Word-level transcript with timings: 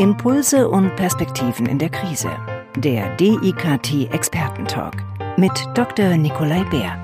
Impulse 0.00 0.68
und 0.68 0.96
Perspektiven 0.96 1.66
in 1.66 1.78
der 1.78 1.88
Krise. 1.88 2.28
Der 2.76 3.14
DIKT 3.14 4.12
Expertentalk 4.12 4.96
mit 5.36 5.52
Dr. 5.74 6.16
Nikolai 6.16 6.64
Bär. 6.64 6.98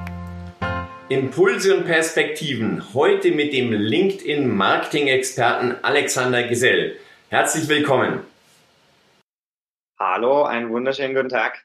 Impulse 1.08 1.76
und 1.76 1.84
Perspektiven. 1.84 2.92
Heute 2.92 3.30
mit 3.30 3.52
dem 3.52 3.72
LinkedIn 3.72 4.48
Marketing-Experten 4.48 5.76
Alexander 5.82 6.42
Gesell. 6.48 6.96
Herzlich 7.28 7.68
willkommen. 7.68 8.24
Hallo, 9.96 10.42
einen 10.42 10.70
wunderschönen 10.70 11.14
guten 11.14 11.28
Tag. 11.28 11.64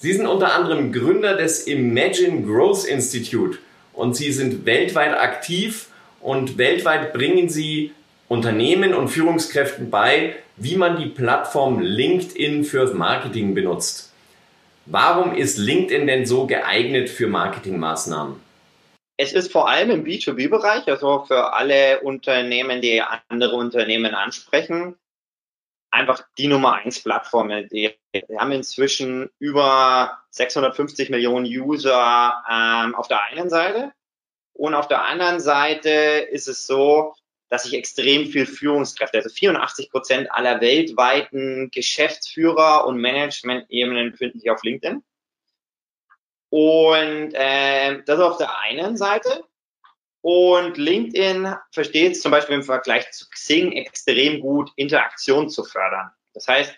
Sie 0.00 0.12
sind 0.12 0.26
unter 0.26 0.52
anderem 0.52 0.92
Gründer 0.92 1.34
des 1.34 1.66
Imagine 1.66 2.42
Growth 2.42 2.84
Institute 2.84 3.58
und 3.94 4.14
Sie 4.14 4.32
sind 4.32 4.66
weltweit 4.66 5.16
aktiv 5.16 5.88
und 6.20 6.58
weltweit 6.58 7.14
bringen 7.14 7.48
Sie 7.48 7.94
Unternehmen 8.28 8.94
und 8.94 9.08
Führungskräften 9.08 9.90
bei, 9.90 10.36
wie 10.56 10.76
man 10.76 10.98
die 10.98 11.06
Plattform 11.06 11.80
LinkedIn 11.80 12.64
fürs 12.64 12.92
Marketing 12.92 13.54
benutzt. 13.54 14.12
Warum 14.84 15.34
ist 15.34 15.58
LinkedIn 15.58 16.06
denn 16.06 16.26
so 16.26 16.46
geeignet 16.46 17.08
für 17.08 17.26
Marketingmaßnahmen? 17.26 18.40
Es 19.16 19.32
ist 19.32 19.50
vor 19.50 19.68
allem 19.68 19.90
im 19.90 20.04
B2B-Bereich, 20.04 20.86
also 20.88 21.24
für 21.26 21.52
alle 21.54 22.00
Unternehmen, 22.00 22.80
die 22.80 23.02
andere 23.28 23.56
Unternehmen 23.56 24.14
ansprechen, 24.14 24.96
einfach 25.90 26.22
die 26.38 26.46
Nummer 26.46 26.74
eins 26.74 27.02
Plattform. 27.02 27.48
Wir 27.48 27.94
haben 28.38 28.52
inzwischen 28.52 29.30
über 29.38 30.18
650 30.30 31.10
Millionen 31.10 31.46
User 31.46 32.32
ähm, 32.48 32.94
auf 32.94 33.08
der 33.08 33.22
einen 33.24 33.50
Seite 33.50 33.92
und 34.52 34.74
auf 34.74 34.88
der 34.88 35.04
anderen 35.04 35.40
Seite 35.40 35.90
ist 35.90 36.46
es 36.48 36.66
so, 36.66 37.14
dass 37.48 37.64
sich 37.64 37.74
extrem 37.74 38.26
viel 38.26 38.46
Führungskräfte, 38.46 39.18
also 39.18 39.30
84 39.30 39.90
Prozent 39.90 40.30
aller 40.30 40.60
weltweiten 40.60 41.70
Geschäftsführer 41.70 42.86
und 42.86 42.98
Management-Ebenen 42.98 44.12
befinden 44.12 44.40
sich 44.40 44.50
auf 44.50 44.62
LinkedIn. 44.62 45.02
Und 46.50 47.34
äh, 47.34 48.02
das 48.04 48.20
auf 48.20 48.38
der 48.38 48.58
einen 48.58 48.96
Seite. 48.96 49.44
Und 50.20 50.76
LinkedIn 50.76 51.54
versteht 51.72 52.12
es 52.12 52.22
zum 52.22 52.32
Beispiel 52.32 52.56
im 52.56 52.62
Vergleich 52.62 53.10
zu 53.12 53.28
Xing 53.30 53.72
extrem 53.72 54.40
gut, 54.40 54.70
Interaktion 54.76 55.48
zu 55.48 55.64
fördern. 55.64 56.10
Das 56.34 56.48
heißt, 56.48 56.74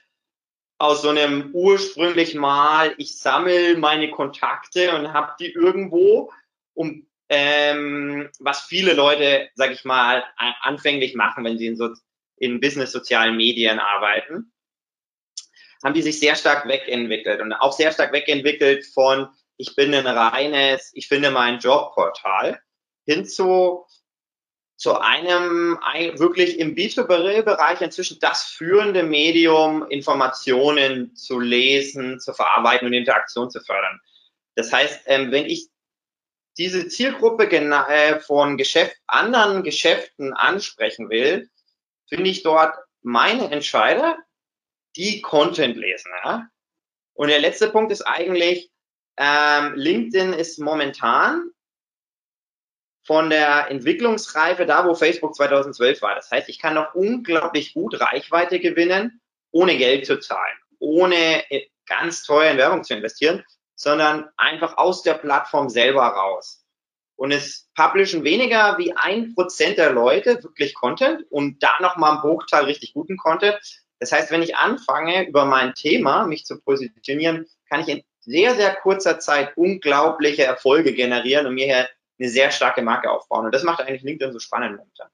aus 0.78 1.02
so 1.02 1.10
einem 1.10 1.50
ursprünglich 1.52 2.34
mal, 2.34 2.94
ich 2.96 3.18
sammle 3.18 3.76
meine 3.76 4.10
Kontakte 4.10 4.96
und 4.96 5.12
habe 5.12 5.32
die 5.38 5.52
irgendwo, 5.52 6.32
um 6.74 7.06
ähm, 7.30 8.28
was 8.40 8.62
viele 8.62 8.92
Leute, 8.92 9.48
sag 9.54 9.70
ich 9.70 9.84
mal, 9.84 10.24
anfänglich 10.62 11.14
machen, 11.14 11.44
wenn 11.44 11.58
sie 11.58 11.68
in, 11.68 11.76
so, 11.76 11.90
in 12.36 12.60
Business-sozialen 12.60 13.36
Medien 13.36 13.78
arbeiten, 13.78 14.52
haben 15.82 15.94
die 15.94 16.02
sich 16.02 16.18
sehr 16.18 16.34
stark 16.34 16.66
wegentwickelt 16.66 17.40
und 17.40 17.52
auch 17.52 17.72
sehr 17.72 17.92
stark 17.92 18.12
wegentwickelt 18.12 18.84
von, 18.84 19.28
ich 19.56 19.76
bin 19.76 19.94
ein 19.94 20.08
reines, 20.08 20.90
ich 20.94 21.06
finde 21.06 21.30
mein 21.30 21.60
Jobportal, 21.60 22.60
hin 23.06 23.24
zu, 23.24 23.86
zu 24.76 24.98
einem 24.98 25.78
wirklich 26.16 26.58
im 26.58 26.74
B2B-Bereich 26.74 27.80
inzwischen 27.80 28.18
das 28.18 28.42
führende 28.42 29.04
Medium, 29.04 29.86
Informationen 29.88 31.14
zu 31.14 31.38
lesen, 31.38 32.18
zu 32.18 32.32
verarbeiten 32.34 32.88
und 32.88 32.92
Interaktion 32.92 33.50
zu 33.50 33.60
fördern. 33.60 34.00
Das 34.56 34.72
heißt, 34.72 35.02
ähm, 35.06 35.30
wenn 35.30 35.46
ich 35.46 35.68
diese 36.60 36.88
Zielgruppe 36.88 37.48
von 38.20 38.58
Geschäft, 38.58 38.94
anderen 39.06 39.62
Geschäften 39.62 40.34
ansprechen 40.34 41.08
will, 41.08 41.48
finde 42.06 42.28
ich 42.28 42.42
dort 42.42 42.76
meine 43.00 43.50
Entscheider, 43.50 44.18
die 44.94 45.22
Content 45.22 45.78
lesen. 45.78 46.12
Ja? 46.22 46.48
Und 47.14 47.28
der 47.28 47.40
letzte 47.40 47.70
Punkt 47.70 47.90
ist 47.92 48.02
eigentlich, 48.02 48.70
ähm, 49.16 49.72
LinkedIn 49.74 50.34
ist 50.34 50.58
momentan 50.58 51.50
von 53.06 53.30
der 53.30 53.70
Entwicklungsreife 53.70 54.66
da, 54.66 54.86
wo 54.86 54.94
Facebook 54.94 55.34
2012 55.34 56.02
war. 56.02 56.14
Das 56.14 56.30
heißt, 56.30 56.50
ich 56.50 56.58
kann 56.58 56.74
noch 56.74 56.94
unglaublich 56.94 57.72
gut 57.72 57.98
Reichweite 57.98 58.60
gewinnen, 58.60 59.22
ohne 59.50 59.78
Geld 59.78 60.04
zu 60.04 60.18
zahlen, 60.18 60.58
ohne 60.78 61.50
äh, 61.50 61.68
ganz 61.86 62.22
teuer 62.22 62.50
in 62.50 62.58
Werbung 62.58 62.84
zu 62.84 62.92
investieren, 62.92 63.44
sondern 63.80 64.28
einfach 64.36 64.76
aus 64.76 65.02
der 65.02 65.14
Plattform 65.14 65.70
selber 65.70 66.02
raus. 66.02 66.62
Und 67.16 67.32
es 67.32 67.70
publishen 67.74 68.24
weniger 68.24 68.76
wie 68.76 68.94
ein 68.94 69.34
Prozent 69.34 69.78
der 69.78 69.90
Leute 69.90 70.42
wirklich 70.42 70.74
Content 70.74 71.24
und 71.30 71.62
da 71.62 71.70
nochmal 71.80 72.16
ein 72.16 72.20
Bruchteil 72.20 72.64
richtig 72.64 72.92
guten 72.92 73.16
Content. 73.16 73.58
Das 73.98 74.12
heißt, 74.12 74.30
wenn 74.30 74.42
ich 74.42 74.56
anfange, 74.56 75.26
über 75.26 75.46
mein 75.46 75.74
Thema 75.74 76.26
mich 76.26 76.44
zu 76.44 76.60
positionieren, 76.60 77.46
kann 77.70 77.80
ich 77.80 77.88
in 77.88 78.02
sehr, 78.20 78.54
sehr 78.54 78.74
kurzer 78.74 79.18
Zeit 79.18 79.56
unglaubliche 79.56 80.44
Erfolge 80.44 80.92
generieren 80.92 81.46
und 81.46 81.54
mir 81.54 81.64
hier 81.64 81.88
eine 82.18 82.28
sehr 82.28 82.50
starke 82.50 82.82
Marke 82.82 83.10
aufbauen. 83.10 83.46
Und 83.46 83.54
das 83.54 83.62
macht 83.62 83.80
eigentlich 83.80 84.02
LinkedIn 84.02 84.34
so 84.34 84.40
spannend 84.40 84.76
momentan. 84.76 85.08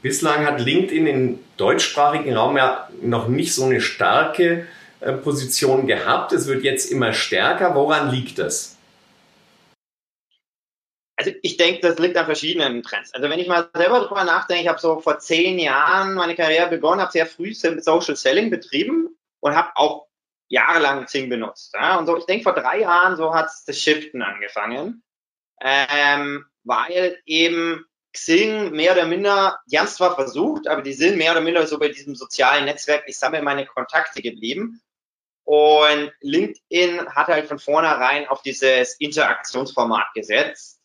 Bislang 0.00 0.46
hat 0.46 0.60
LinkedIn 0.60 1.08
im 1.08 1.40
deutschsprachigen 1.56 2.36
Raum 2.36 2.56
ja 2.56 2.88
noch 3.02 3.26
nicht 3.26 3.52
so 3.52 3.64
eine 3.64 3.80
starke 3.80 4.68
Position 5.00 5.86
gehabt. 5.86 6.32
Es 6.32 6.46
wird 6.46 6.64
jetzt 6.64 6.90
immer 6.90 7.12
stärker. 7.12 7.74
Woran 7.74 8.10
liegt 8.10 8.38
das? 8.38 8.76
Also 11.18 11.32
ich 11.42 11.56
denke, 11.56 11.80
das 11.80 11.98
liegt 11.98 12.16
an 12.16 12.26
verschiedenen 12.26 12.82
Trends. 12.82 13.14
Also 13.14 13.30
wenn 13.30 13.38
ich 13.38 13.48
mal 13.48 13.68
selber 13.74 14.00
drüber 14.00 14.24
nachdenke, 14.24 14.62
ich 14.62 14.68
habe 14.68 14.78
so 14.78 15.00
vor 15.00 15.18
zehn 15.18 15.58
Jahren 15.58 16.14
meine 16.14 16.34
Karriere 16.34 16.68
begonnen, 16.68 17.00
habe 17.00 17.12
sehr 17.12 17.26
früh 17.26 17.54
Social 17.54 18.16
Selling 18.16 18.50
betrieben 18.50 19.16
und 19.40 19.54
habe 19.54 19.70
auch 19.76 20.08
jahrelang 20.48 21.06
Zing 21.06 21.30
benutzt. 21.30 21.72
Ja? 21.74 21.98
Und 21.98 22.06
so, 22.06 22.18
ich 22.18 22.26
denke, 22.26 22.42
vor 22.42 22.54
drei 22.54 22.80
Jahren 22.80 23.16
so 23.16 23.34
hat 23.34 23.48
das 23.66 23.80
Shiften 23.80 24.22
angefangen, 24.22 25.02
ähm, 25.62 26.44
weil 26.64 27.18
eben 27.24 27.86
Xing 28.12 28.70
mehr 28.72 28.92
oder 28.92 29.06
minder, 29.06 29.58
die 29.70 29.78
haben 29.78 29.86
es 29.86 29.96
zwar 29.96 30.14
versucht, 30.14 30.68
aber 30.68 30.82
die 30.82 30.94
sind 30.94 31.16
mehr 31.16 31.32
oder 31.32 31.40
minder 31.40 31.66
so 31.66 31.78
bei 31.78 31.88
diesem 31.88 32.14
sozialen 32.14 32.64
Netzwerk, 32.64 33.04
ich 33.06 33.18
sammle 33.18 33.42
meine 33.42 33.66
Kontakte 33.66 34.22
geblieben. 34.22 34.80
Und 35.46 36.12
LinkedIn 36.22 37.08
hat 37.14 37.28
halt 37.28 37.46
von 37.46 37.60
vornherein 37.60 38.26
auf 38.26 38.42
dieses 38.42 38.96
Interaktionsformat 38.98 40.12
gesetzt. 40.12 40.80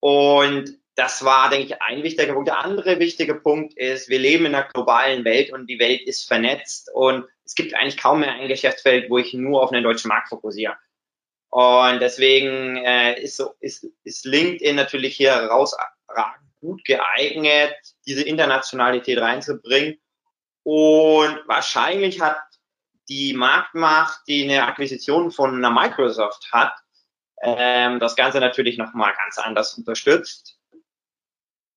Und 0.00 0.76
das 0.96 1.24
war, 1.24 1.48
denke 1.48 1.66
ich, 1.66 1.82
ein 1.82 2.02
wichtiger 2.02 2.34
Punkt. 2.34 2.48
Der 2.48 2.58
andere 2.58 2.98
wichtige 2.98 3.36
Punkt 3.36 3.74
ist, 3.78 4.08
wir 4.08 4.18
leben 4.18 4.46
in 4.46 4.54
einer 4.54 4.68
globalen 4.68 5.24
Welt 5.24 5.52
und 5.52 5.68
die 5.68 5.78
Welt 5.78 6.02
ist 6.02 6.26
vernetzt 6.26 6.90
und 6.92 7.24
es 7.44 7.54
gibt 7.54 7.74
eigentlich 7.74 7.96
kaum 7.96 8.20
mehr 8.20 8.32
ein 8.32 8.48
Geschäftsfeld, 8.48 9.10
wo 9.10 9.18
ich 9.18 9.32
nur 9.32 9.62
auf 9.62 9.70
den 9.70 9.84
deutschen 9.84 10.08
Markt 10.08 10.28
fokussiere. 10.28 10.76
Und 11.50 12.00
deswegen 12.00 12.76
äh, 12.78 13.20
ist, 13.20 13.36
so, 13.36 13.54
ist, 13.60 13.86
ist 14.02 14.24
LinkedIn 14.24 14.74
natürlich 14.74 15.16
hier 15.16 15.34
herausragend 15.34 15.94
gut 16.60 16.84
geeignet, 16.84 17.74
diese 18.06 18.22
Internationalität 18.22 19.18
reinzubringen. 19.18 20.00
Und 20.64 21.38
wahrscheinlich 21.46 22.20
hat 22.20 22.38
die 23.08 23.34
Marktmacht, 23.34 24.20
die 24.26 24.44
eine 24.44 24.66
Akquisition 24.66 25.30
von 25.30 25.54
einer 25.56 25.70
Microsoft 25.70 26.50
hat, 26.52 26.74
ähm, 27.42 28.00
das 28.00 28.16
Ganze 28.16 28.40
natürlich 28.40 28.78
nochmal 28.78 29.12
ganz 29.16 29.38
anders 29.38 29.74
unterstützt. 29.74 30.58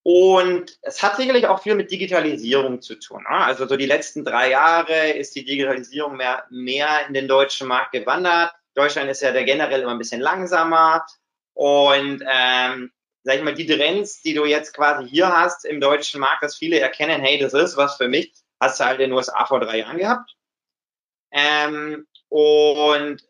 Und 0.10 0.80
es 0.84 1.04
hat 1.04 1.18
sicherlich 1.18 1.48
auch 1.48 1.62
viel 1.62 1.76
mit 1.76 1.92
Digitalisierung 1.92 2.82
zu 2.82 2.96
tun. 2.96 3.24
Ne? 3.24 3.38
Also 3.38 3.68
so 3.68 3.76
die 3.76 3.86
letzten 3.86 4.24
drei 4.24 4.52
Jahre 4.52 5.10
ist 5.10 5.36
die 5.36 5.44
Digitalisierung 5.44 6.16
mehr, 6.16 6.46
mehr 6.50 7.06
in 7.08 7.14
den 7.14 7.28
deutschen 7.28 7.68
Markt 7.68 7.92
gewandert. 7.92 8.54
Deutschland 8.74 9.10
ist 9.10 9.22
ja 9.22 9.34
der 9.34 9.44
generell 9.44 9.82
immer 9.82 9.92
ein 9.92 9.98
bisschen 9.98 10.22
langsamer. 10.22 11.06
Und 11.54 12.24
ähm, 12.26 12.94
sag 13.24 13.36
ich 13.36 13.44
mal, 13.44 13.54
die 13.54 13.66
Trends, 13.66 14.22
die 14.22 14.34
du 14.34 14.46
jetzt 14.46 14.74
quasi 14.74 15.10
hier 15.10 15.28
hast 15.28 15.66
im 15.66 15.82
deutschen 15.82 16.22
Markt, 16.22 16.42
dass 16.42 16.56
viele 16.56 16.80
erkennen, 16.80 17.20
hey, 17.20 17.38
das 17.38 17.54
ist 17.54 17.76
was 17.76 17.98
für 17.98 18.08
mich, 18.08 18.32
hast 18.62 18.80
du 18.80 18.86
halt 18.86 19.02
in 19.02 19.10
den 19.10 19.18
USA 19.18 19.46
vor 19.46 19.60
drei 19.60 19.80
Jahren 19.80 19.98
gehabt. 19.98 20.37
Ähm, 21.32 22.08
und 22.30 23.22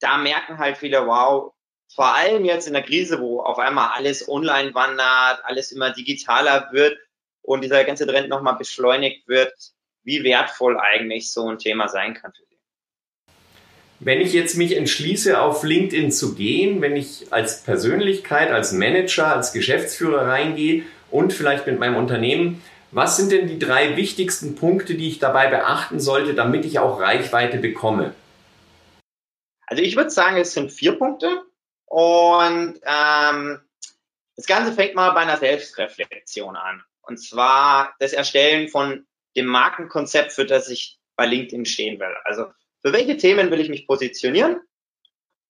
da 0.00 0.16
merken 0.16 0.58
halt 0.58 0.78
viele, 0.78 1.06
wow, 1.06 1.52
vor 1.94 2.14
allem 2.14 2.44
jetzt 2.44 2.66
in 2.66 2.74
der 2.74 2.82
Krise, 2.82 3.20
wo 3.20 3.40
auf 3.40 3.58
einmal 3.58 3.90
alles 3.94 4.28
online 4.28 4.74
wandert, 4.74 5.44
alles 5.44 5.72
immer 5.72 5.90
digitaler 5.90 6.68
wird 6.72 6.98
und 7.42 7.62
dieser 7.62 7.84
ganze 7.84 8.06
Trend 8.06 8.28
nochmal 8.28 8.56
beschleunigt 8.56 9.26
wird, 9.28 9.52
wie 10.04 10.22
wertvoll 10.22 10.78
eigentlich 10.78 11.32
so 11.32 11.48
ein 11.48 11.58
Thema 11.58 11.88
sein 11.88 12.14
kann 12.14 12.32
für 12.32 12.44
Sie. 12.44 12.50
Wenn 13.98 14.20
ich 14.20 14.32
jetzt 14.32 14.56
mich 14.56 14.76
entschließe, 14.76 15.40
auf 15.40 15.62
LinkedIn 15.62 16.10
zu 16.10 16.34
gehen, 16.34 16.80
wenn 16.80 16.96
ich 16.96 17.30
als 17.32 17.62
Persönlichkeit, 17.62 18.50
als 18.50 18.72
Manager, 18.72 19.34
als 19.34 19.52
Geschäftsführer 19.52 20.26
reingehe 20.26 20.84
und 21.10 21.34
vielleicht 21.34 21.66
mit 21.66 21.78
meinem 21.78 21.96
Unternehmen, 21.96 22.62
was 22.92 23.16
sind 23.16 23.32
denn 23.32 23.46
die 23.46 23.58
drei 23.58 23.96
wichtigsten 23.96 24.56
Punkte, 24.56 24.94
die 24.94 25.08
ich 25.08 25.18
dabei 25.18 25.48
beachten 25.48 26.00
sollte, 26.00 26.34
damit 26.34 26.64
ich 26.64 26.78
auch 26.78 27.00
Reichweite 27.00 27.58
bekomme? 27.58 28.14
Also 29.66 29.82
ich 29.82 29.96
würde 29.96 30.10
sagen, 30.10 30.36
es 30.36 30.52
sind 30.52 30.72
vier 30.72 30.98
Punkte. 30.98 31.44
Und 31.86 32.80
ähm, 32.84 33.60
das 34.36 34.46
Ganze 34.46 34.72
fängt 34.72 34.94
mal 34.94 35.10
bei 35.10 35.20
einer 35.20 35.36
Selbstreflexion 35.36 36.56
an. 36.56 36.82
Und 37.02 37.18
zwar 37.18 37.94
das 37.98 38.12
Erstellen 38.12 38.68
von 38.68 39.06
dem 39.36 39.46
Markenkonzept, 39.46 40.32
für 40.32 40.44
das 40.44 40.68
ich 40.68 40.98
bei 41.16 41.26
LinkedIn 41.26 41.66
stehen 41.66 42.00
will. 42.00 42.14
Also 42.24 42.46
für 42.82 42.92
welche 42.92 43.16
Themen 43.16 43.50
will 43.50 43.60
ich 43.60 43.68
mich 43.68 43.86
positionieren 43.86 44.60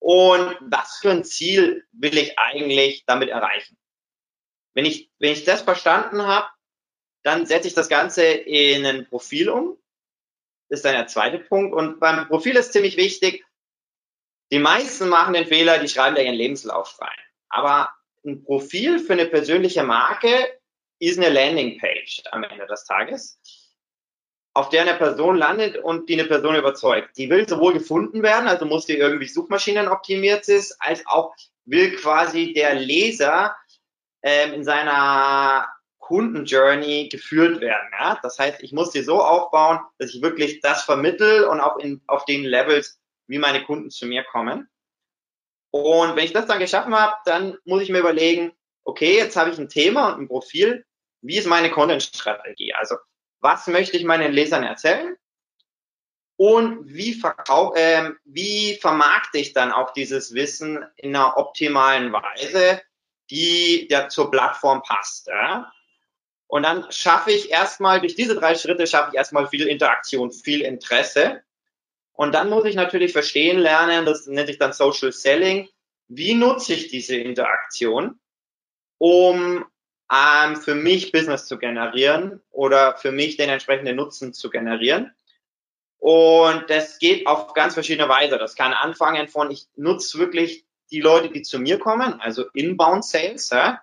und 0.01 0.57
was 0.61 0.99
für 1.01 1.11
ein 1.11 1.25
Ziel 1.25 1.87
will 1.93 2.17
ich 2.19 2.39
eigentlich 2.39 3.05
damit 3.07 3.29
erreichen. 3.29 3.79
Wenn 4.75 4.85
ich, 4.85 5.11
wenn 5.19 5.33
ich 5.33 5.45
das 5.45 5.63
verstanden 5.63 6.27
habe, 6.27 6.49
dann 7.23 7.47
setze 7.47 7.69
ich 7.69 7.75
das 7.75 7.89
Ganze 7.89 8.25
in 8.25 8.85
ein 8.87 9.07
Profil 9.07 9.49
um. 9.51 9.77
Das 10.69 10.81
ist 10.81 10.85
dann 10.85 10.95
der 10.95 11.07
zweite 11.07 11.39
Punkt. 11.39 11.75
Und 11.75 12.01
beim 12.01 12.27
Profil 12.29 12.57
ist 12.57 12.73
ziemlich 12.73 12.97
wichtig, 12.97 13.45
die 14.53 14.59
meisten 14.59 15.09
machen 15.09 15.35
den 15.35 15.47
Fehler, 15.47 15.79
die 15.79 15.89
schreiben 15.89 16.17
da 16.17 16.23
ihren 16.23 16.35
Lebenslauf 16.35 17.01
rein. 17.01 17.19
Aber 17.49 17.91
ein 18.25 18.43
Profil 18.43 18.99
für 18.99 19.13
eine 19.15 19.27
persönliche 19.27 19.83
Marke 19.83 20.29
ist 20.99 21.19
eine 21.19 21.31
Landingpage 21.31 22.23
am 22.31 22.45
Ende 22.45 22.67
des 22.67 22.85
Tages 22.85 23.41
auf 24.53 24.69
der 24.69 24.83
eine 24.83 24.95
Person 24.95 25.37
landet 25.37 25.77
und 25.79 26.09
die 26.09 26.15
eine 26.15 26.29
Person 26.29 26.57
überzeugt. 26.57 27.17
Die 27.17 27.31
will 27.31 27.49
sowohl 27.49 27.73
gefunden 27.73 28.23
werden, 28.23 28.49
also 28.49 28.67
muss 28.67 28.87
die 28.87 28.97
irgendwie 28.97 29.27
Suchmaschinen 29.27 29.89
optimiert 29.89 30.49
ist, 30.49 30.77
als 30.81 31.07
auch 31.07 31.35
will 31.67 31.97
quasi 31.97 32.53
der 32.53 32.75
Leser 32.75 33.57
ähm, 34.23 34.55
in 34.55 34.65
seiner 34.65 35.69
Kundenjourney 36.11 37.09
geführt 37.09 37.61
werden. 37.61 37.89
Ja? 37.93 38.19
Das 38.21 38.37
heißt, 38.37 38.65
ich 38.65 38.73
muss 38.73 38.91
die 38.91 39.03
so 39.03 39.23
aufbauen, 39.23 39.79
dass 39.99 40.13
ich 40.13 40.21
wirklich 40.21 40.61
das 40.61 40.83
vermittel 40.83 41.45
und 41.45 41.61
auch 41.61 41.77
in, 41.79 42.03
auf 42.09 42.25
den 42.25 42.43
Levels, 42.43 43.01
wie 43.29 43.39
meine 43.39 43.63
Kunden 43.63 43.91
zu 43.91 44.07
mir 44.07 44.25
kommen. 44.25 44.69
Und 45.71 46.17
wenn 46.17 46.25
ich 46.25 46.33
das 46.33 46.47
dann 46.47 46.59
geschaffen 46.59 46.97
habe, 46.97 47.15
dann 47.27 47.57
muss 47.65 47.83
ich 47.83 47.91
mir 47.91 48.01
überlegen, 48.01 48.51
okay, 48.83 49.17
jetzt 49.17 49.37
habe 49.37 49.51
ich 49.51 49.59
ein 49.59 49.69
Thema 49.69 50.09
und 50.09 50.23
ein 50.23 50.27
Profil. 50.29 50.85
Wie 51.23 51.39
ist 51.39 51.47
meine 51.47 51.71
Content-Strategie? 51.71 52.75
Also 52.75 52.97
was 53.39 53.69
möchte 53.69 53.97
ich 53.97 54.03
meinen 54.03 54.33
Lesern 54.33 54.65
erzählen 54.65 55.17
und 56.37 56.93
wie, 56.93 57.15
verkau 57.15 57.73
äh, 57.75 58.11
wie 58.25 58.75
vermarkte 58.81 59.39
ich 59.39 59.53
dann 59.53 59.71
auch 59.71 59.93
dieses 59.93 60.35
Wissen 60.35 60.85
in 60.97 61.15
einer 61.15 61.37
optimalen 61.37 62.13
Weise, 62.13 62.83
die 63.31 63.87
ja 63.89 64.09
zur 64.09 64.29
Plattform 64.33 64.83
passt. 64.83 65.29
Ja? 65.29 65.71
Und 66.51 66.65
dann 66.65 66.91
schaffe 66.91 67.31
ich 67.31 67.49
erstmal, 67.49 68.01
durch 68.01 68.17
diese 68.17 68.35
drei 68.35 68.57
Schritte 68.57 68.85
schaffe 68.89 69.11
ich 69.13 69.17
erstmal 69.17 69.47
viel 69.47 69.69
Interaktion, 69.69 70.33
viel 70.33 70.63
Interesse. 70.63 71.43
Und 72.13 72.35
dann 72.35 72.51
muss 72.51 72.65
ich 72.65 72.75
natürlich 72.75 73.13
verstehen 73.13 73.61
lernen, 73.61 74.05
das 74.05 74.27
nennt 74.27 74.49
sich 74.49 74.59
dann 74.59 74.73
Social 74.73 75.13
Selling, 75.13 75.69
wie 76.09 76.35
nutze 76.35 76.75
ich 76.75 76.89
diese 76.89 77.15
Interaktion, 77.15 78.19
um 78.99 79.65
ähm, 80.13 80.57
für 80.57 80.75
mich 80.75 81.13
Business 81.13 81.47
zu 81.47 81.57
generieren 81.57 82.43
oder 82.51 82.97
für 82.97 83.13
mich 83.13 83.37
den 83.37 83.49
entsprechenden 83.49 83.95
Nutzen 83.95 84.33
zu 84.35 84.51
generieren. 84.51 85.15
Und 85.99 86.65
das 86.69 86.99
geht 86.99 87.29
auf 87.29 87.55
ganz 87.55 87.75
verschiedene 87.75 88.09
Weise. 88.09 88.39
Das 88.39 88.57
kann 88.57 88.73
anfangen 88.73 89.29
von, 89.29 89.53
ich 89.53 89.69
nutze 89.77 90.19
wirklich 90.19 90.65
die 90.91 91.01
Leute, 91.01 91.31
die 91.31 91.43
zu 91.43 91.61
mir 91.61 91.79
kommen, 91.79 92.21
also 92.21 92.47
Inbound 92.55 93.05
Sales, 93.05 93.51
ja, 93.51 93.81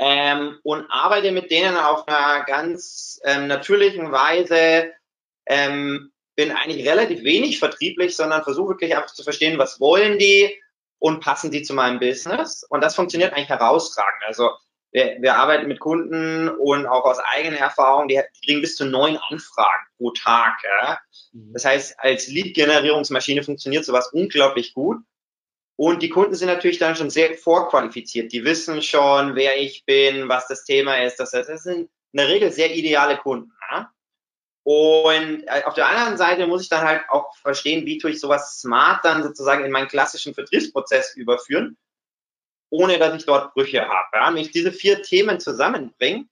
ähm, 0.00 0.58
und 0.62 0.86
arbeite 0.90 1.30
mit 1.30 1.50
denen 1.50 1.76
auf 1.76 2.08
einer 2.08 2.44
ganz 2.44 3.20
ähm, 3.24 3.46
natürlichen 3.46 4.10
Weise, 4.10 4.92
ähm, 5.46 6.10
bin 6.36 6.52
eigentlich 6.52 6.88
relativ 6.88 7.22
wenig 7.22 7.58
vertrieblich, 7.58 8.16
sondern 8.16 8.42
versuche 8.42 8.70
wirklich 8.70 8.96
einfach 8.96 9.12
zu 9.12 9.22
verstehen, 9.22 9.58
was 9.58 9.78
wollen 9.78 10.18
die 10.18 10.56
und 10.98 11.20
passen 11.20 11.50
die 11.50 11.62
zu 11.62 11.74
meinem 11.74 12.00
Business. 12.00 12.64
Und 12.70 12.82
das 12.82 12.94
funktioniert 12.94 13.34
eigentlich 13.34 13.50
herausragend. 13.50 14.22
Also 14.26 14.50
wir, 14.90 15.18
wir 15.20 15.36
arbeiten 15.36 15.68
mit 15.68 15.80
Kunden 15.80 16.48
und 16.48 16.86
auch 16.86 17.04
aus 17.04 17.18
eigener 17.18 17.58
Erfahrung, 17.58 18.08
die, 18.08 18.14
die 18.14 18.46
kriegen 18.46 18.62
bis 18.62 18.76
zu 18.76 18.86
neun 18.86 19.18
Anfragen 19.28 19.86
pro 19.98 20.12
Tag. 20.12 20.56
Ja. 20.64 20.98
Mhm. 21.32 21.52
Das 21.52 21.66
heißt, 21.66 22.00
als 22.00 22.26
Lead-Generierungsmaschine 22.26 23.42
funktioniert 23.42 23.84
sowas 23.84 24.10
unglaublich 24.14 24.72
gut. 24.72 24.96
Und 25.80 26.02
die 26.02 26.10
Kunden 26.10 26.34
sind 26.34 26.48
natürlich 26.48 26.78
dann 26.78 26.94
schon 26.94 27.08
sehr 27.08 27.38
vorqualifiziert. 27.38 28.32
Die 28.32 28.44
wissen 28.44 28.82
schon, 28.82 29.34
wer 29.34 29.58
ich 29.58 29.86
bin, 29.86 30.28
was 30.28 30.46
das 30.46 30.64
Thema 30.64 31.02
ist. 31.02 31.16
Das, 31.16 31.32
heißt, 31.32 31.48
das 31.48 31.62
sind 31.62 31.88
in 32.12 32.18
der 32.18 32.28
Regel 32.28 32.52
sehr 32.52 32.74
ideale 32.74 33.16
Kunden. 33.16 33.50
Ja? 33.72 33.90
Und 34.62 35.42
äh, 35.46 35.62
auf 35.64 35.72
der 35.72 35.88
anderen 35.88 36.18
Seite 36.18 36.46
muss 36.46 36.60
ich 36.60 36.68
dann 36.68 36.86
halt 36.86 37.04
auch 37.08 37.34
verstehen, 37.38 37.86
wie 37.86 37.96
tue 37.96 38.10
ich 38.10 38.20
sowas 38.20 38.60
smart 38.60 39.06
dann 39.06 39.22
sozusagen 39.22 39.64
in 39.64 39.72
meinen 39.72 39.88
klassischen 39.88 40.34
Vertriebsprozess 40.34 41.16
überführen 41.16 41.78
ohne 42.68 42.98
dass 42.98 43.16
ich 43.16 43.24
dort 43.24 43.54
Brüche 43.54 43.80
habe. 43.80 44.08
Ja? 44.12 44.28
Wenn 44.28 44.42
ich 44.42 44.50
diese 44.50 44.72
vier 44.72 45.02
Themen 45.02 45.40
zusammenbringe, 45.40 46.26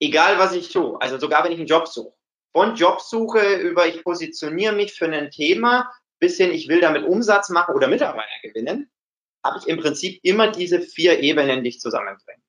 egal 0.00 0.38
was 0.38 0.54
ich 0.54 0.70
tue, 0.70 0.98
also 1.02 1.18
sogar 1.18 1.44
wenn 1.44 1.52
ich 1.52 1.58
einen 1.58 1.68
Job 1.68 1.88
suche, 1.88 2.14
von 2.52 2.74
Jobsuche 2.74 3.56
über 3.56 3.86
ich 3.86 4.02
positioniere 4.02 4.74
mich 4.74 4.94
für 4.94 5.04
ein 5.04 5.30
Thema 5.30 5.92
bis 6.20 6.38
hin 6.38 6.52
ich 6.52 6.68
will 6.68 6.80
damit 6.80 7.04
Umsatz 7.04 7.50
machen 7.50 7.74
oder 7.74 7.86
Mitarbeiter 7.86 8.40
gewinnen, 8.42 8.90
habe 9.44 9.58
ich 9.60 9.68
im 9.68 9.78
Prinzip 9.78 10.18
immer 10.22 10.50
diese 10.50 10.80
vier 10.80 11.20
Ebenen, 11.20 11.62
die 11.62 11.68
ich 11.68 11.80
zusammenbringen. 11.80 12.42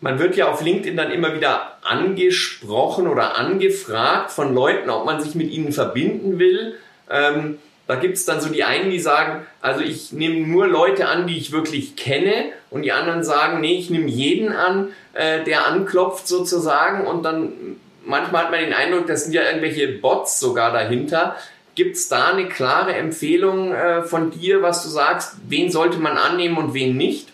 Man 0.00 0.18
wird 0.18 0.36
ja 0.36 0.50
auf 0.50 0.62
LinkedIn 0.62 0.96
dann 0.96 1.10
immer 1.10 1.34
wieder 1.34 1.78
angesprochen 1.82 3.06
oder 3.06 3.36
angefragt 3.38 4.30
von 4.30 4.54
Leuten, 4.54 4.90
ob 4.90 5.06
man 5.06 5.22
sich 5.22 5.34
mit 5.34 5.50
ihnen 5.50 5.72
verbinden 5.72 6.38
will. 6.38 6.76
Ähm, 7.08 7.58
da 7.86 7.94
gibt 7.94 8.16
es 8.16 8.24
dann 8.24 8.40
so 8.40 8.50
die 8.50 8.64
einen, 8.64 8.90
die 8.90 8.98
sagen, 8.98 9.46
also 9.60 9.80
ich 9.80 10.12
nehme 10.12 10.46
nur 10.46 10.66
Leute 10.66 11.06
an, 11.06 11.26
die 11.26 11.38
ich 11.38 11.52
wirklich 11.52 11.96
kenne 11.96 12.52
und 12.68 12.82
die 12.82 12.92
anderen 12.92 13.24
sagen, 13.24 13.60
nee, 13.60 13.78
ich 13.78 13.90
nehme 13.90 14.08
jeden 14.08 14.52
an, 14.52 14.92
äh, 15.14 15.44
der 15.44 15.66
anklopft 15.66 16.26
sozusagen 16.28 17.06
und 17.06 17.22
dann 17.22 17.76
manchmal 18.04 18.44
hat 18.44 18.50
man 18.50 18.60
den 18.60 18.72
Eindruck, 18.72 19.06
das 19.06 19.24
sind 19.24 19.32
ja 19.32 19.42
irgendwelche 19.42 19.88
Bots 19.88 20.40
sogar 20.40 20.72
dahinter. 20.72 21.36
Gibt 21.76 21.96
es 21.96 22.08
da 22.08 22.32
eine 22.32 22.48
klare 22.48 22.94
Empfehlung 22.94 23.72
äh, 23.72 24.02
von 24.02 24.30
dir, 24.30 24.62
was 24.62 24.82
du 24.82 24.88
sagst, 24.88 25.36
wen 25.42 25.70
sollte 25.70 25.98
man 25.98 26.16
annehmen 26.16 26.56
und 26.56 26.72
wen 26.72 26.96
nicht? 26.96 27.32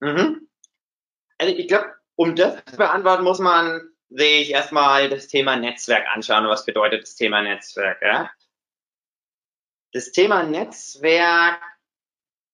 Mhm. 0.00 0.48
Also 1.38 1.54
ich 1.54 1.66
glaube, 1.66 1.92
um 2.14 2.36
das 2.36 2.64
zu 2.66 2.76
beantworten, 2.76 3.24
muss 3.24 3.40
man 3.40 3.80
sich 4.10 4.50
erstmal 4.50 5.08
das 5.08 5.26
Thema 5.26 5.56
Netzwerk 5.56 6.06
anschauen. 6.14 6.46
Was 6.46 6.64
bedeutet 6.64 7.02
das 7.02 7.16
Thema 7.16 7.42
Netzwerk? 7.42 8.00
Ja? 8.00 8.30
Das 9.92 10.12
Thema 10.12 10.44
Netzwerk, 10.44 11.60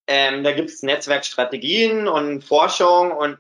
ähm, 0.07 0.43
da 0.43 0.53
gibt 0.53 0.71
es 0.71 0.83
Netzwerkstrategien 0.83 2.09
und 2.09 2.43
Forschung 2.43 3.13
und 3.13 3.39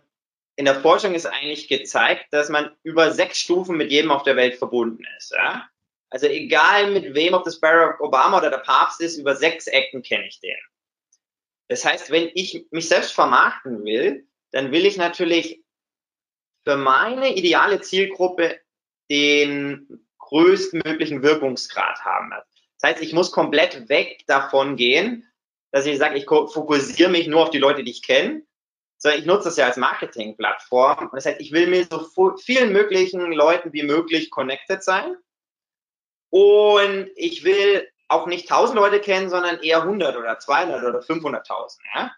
in 0.56 0.66
der 0.66 0.80
Forschung 0.80 1.14
ist 1.14 1.24
eigentlich 1.24 1.68
gezeigt, 1.68 2.26
dass 2.30 2.50
man 2.50 2.76
über 2.82 3.12
sechs 3.12 3.38
Stufen 3.38 3.78
mit 3.78 3.90
jedem 3.90 4.10
auf 4.10 4.24
der 4.24 4.36
Welt 4.36 4.56
verbunden 4.56 5.06
ist. 5.16 5.32
Ja? 5.32 5.66
Also 6.10 6.26
egal 6.26 6.90
mit 6.90 7.14
wem, 7.14 7.34
ob 7.34 7.44
das 7.44 7.60
Barack 7.60 8.00
Obama 8.00 8.38
oder 8.38 8.50
der 8.50 8.58
Papst 8.58 9.00
ist, 9.00 9.18
über 9.18 9.36
sechs 9.36 9.66
Ecken 9.66 10.02
kenne 10.02 10.26
ich 10.26 10.40
den. 10.40 10.56
Das 11.68 11.84
heißt, 11.84 12.10
wenn 12.10 12.30
ich 12.34 12.66
mich 12.70 12.88
selbst 12.88 13.12
vermarkten 13.12 13.84
will, 13.84 14.26
dann 14.52 14.72
will 14.72 14.86
ich 14.86 14.96
natürlich 14.96 15.62
für 16.64 16.76
meine 16.76 17.34
ideale 17.34 17.80
Zielgruppe 17.80 18.58
den 19.10 20.06
größtmöglichen 20.18 21.22
Wirkungsgrad 21.22 22.04
haben. 22.04 22.30
Das 22.80 22.90
heißt, 22.90 23.02
ich 23.02 23.12
muss 23.12 23.32
komplett 23.32 23.88
weg 23.88 24.24
davon 24.26 24.76
gehen, 24.76 25.26
dass 25.72 25.86
ich 25.86 25.98
sage, 25.98 26.16
ich 26.16 26.24
fokussiere 26.24 27.10
mich 27.10 27.26
nur 27.26 27.42
auf 27.42 27.50
die 27.50 27.58
Leute, 27.58 27.84
die 27.84 27.90
ich 27.90 28.02
kenne, 28.02 28.42
sondern 28.96 29.20
ich 29.20 29.26
nutze 29.26 29.44
das 29.44 29.56
ja 29.56 29.66
als 29.66 29.76
Marketingplattform. 29.76 31.10
Das 31.12 31.26
heißt, 31.26 31.40
ich 31.40 31.52
will 31.52 31.66
mit 31.66 31.90
so 31.90 32.36
vielen 32.38 32.72
möglichen 32.72 33.32
Leuten 33.32 33.72
wie 33.72 33.82
möglich 33.82 34.30
connected 34.30 34.82
sein. 34.82 35.16
Und 36.30 37.10
ich 37.16 37.44
will 37.44 37.88
auch 38.08 38.26
nicht 38.26 38.50
1000 38.50 38.76
Leute 38.78 39.00
kennen, 39.00 39.30
sondern 39.30 39.60
eher 39.62 39.82
100 39.82 40.16
oder 40.16 40.38
200 40.38 40.82
oder 40.82 41.00
500.000. 41.00 41.78
Ja? 41.94 42.12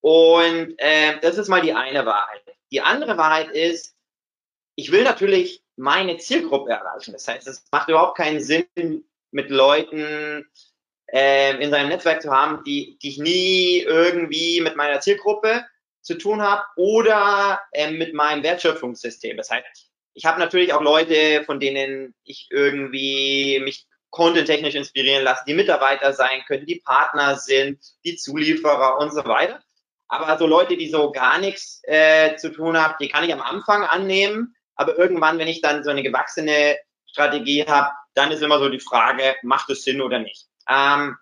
Und 0.00 0.74
äh, 0.78 1.18
das 1.20 1.38
ist 1.38 1.48
mal 1.48 1.62
die 1.62 1.72
eine 1.72 2.06
Wahrheit. 2.06 2.42
Die 2.72 2.80
andere 2.80 3.16
Wahrheit 3.16 3.50
ist, 3.50 3.96
ich 4.74 4.92
will 4.92 5.04
natürlich 5.04 5.62
meine 5.76 6.18
Zielgruppe 6.18 6.70
erreichen. 6.70 7.12
Das 7.12 7.26
heißt, 7.26 7.46
es 7.46 7.64
macht 7.72 7.88
überhaupt 7.88 8.16
keinen 8.16 8.40
Sinn, 8.40 9.04
mit 9.32 9.50
Leuten 9.50 10.48
äh, 11.12 11.62
in 11.62 11.70
seinem 11.70 11.88
Netzwerk 11.88 12.22
zu 12.22 12.30
haben, 12.30 12.64
die, 12.64 12.98
die 13.00 13.10
ich 13.10 13.18
nie 13.18 13.80
irgendwie 13.80 14.60
mit 14.60 14.76
meiner 14.76 15.00
Zielgruppe 15.00 15.64
zu 16.02 16.16
tun 16.16 16.42
habe 16.42 16.64
oder 16.76 17.60
äh, 17.72 17.90
mit 17.90 18.14
meinem 18.14 18.42
Wertschöpfungssystem. 18.42 19.36
Das 19.36 19.50
heißt, 19.50 19.89
ich 20.20 20.26
habe 20.26 20.38
natürlich 20.38 20.74
auch 20.74 20.82
Leute, 20.82 21.44
von 21.46 21.60
denen 21.60 22.14
ich 22.24 22.48
irgendwie 22.50 23.58
mich 23.64 23.86
content-technisch 24.10 24.74
inspirieren 24.74 25.24
lasse, 25.24 25.44
die 25.46 25.54
Mitarbeiter 25.54 26.12
sein 26.12 26.42
können, 26.46 26.66
die 26.66 26.82
Partner 26.84 27.36
sind, 27.36 27.82
die 28.04 28.16
Zulieferer 28.16 28.98
und 28.98 29.14
so 29.14 29.24
weiter. 29.24 29.62
Aber 30.08 30.36
so 30.36 30.46
Leute, 30.46 30.76
die 30.76 30.90
so 30.90 31.10
gar 31.10 31.38
nichts 31.38 31.80
äh, 31.84 32.36
zu 32.36 32.52
tun 32.52 32.76
haben, 32.76 32.96
die 33.00 33.08
kann 33.08 33.24
ich 33.24 33.32
am 33.32 33.40
Anfang 33.40 33.82
annehmen. 33.82 34.54
Aber 34.74 34.98
irgendwann, 34.98 35.38
wenn 35.38 35.48
ich 35.48 35.62
dann 35.62 35.84
so 35.84 35.88
eine 35.88 36.02
gewachsene 36.02 36.76
Strategie 37.06 37.64
habe, 37.64 37.94
dann 38.12 38.30
ist 38.30 38.42
immer 38.42 38.58
so 38.58 38.68
die 38.68 38.78
Frage, 38.78 39.36
macht 39.40 39.70
es 39.70 39.84
Sinn 39.84 40.02
oder 40.02 40.18
nicht? 40.18 40.48
Ähm, 40.68 41.16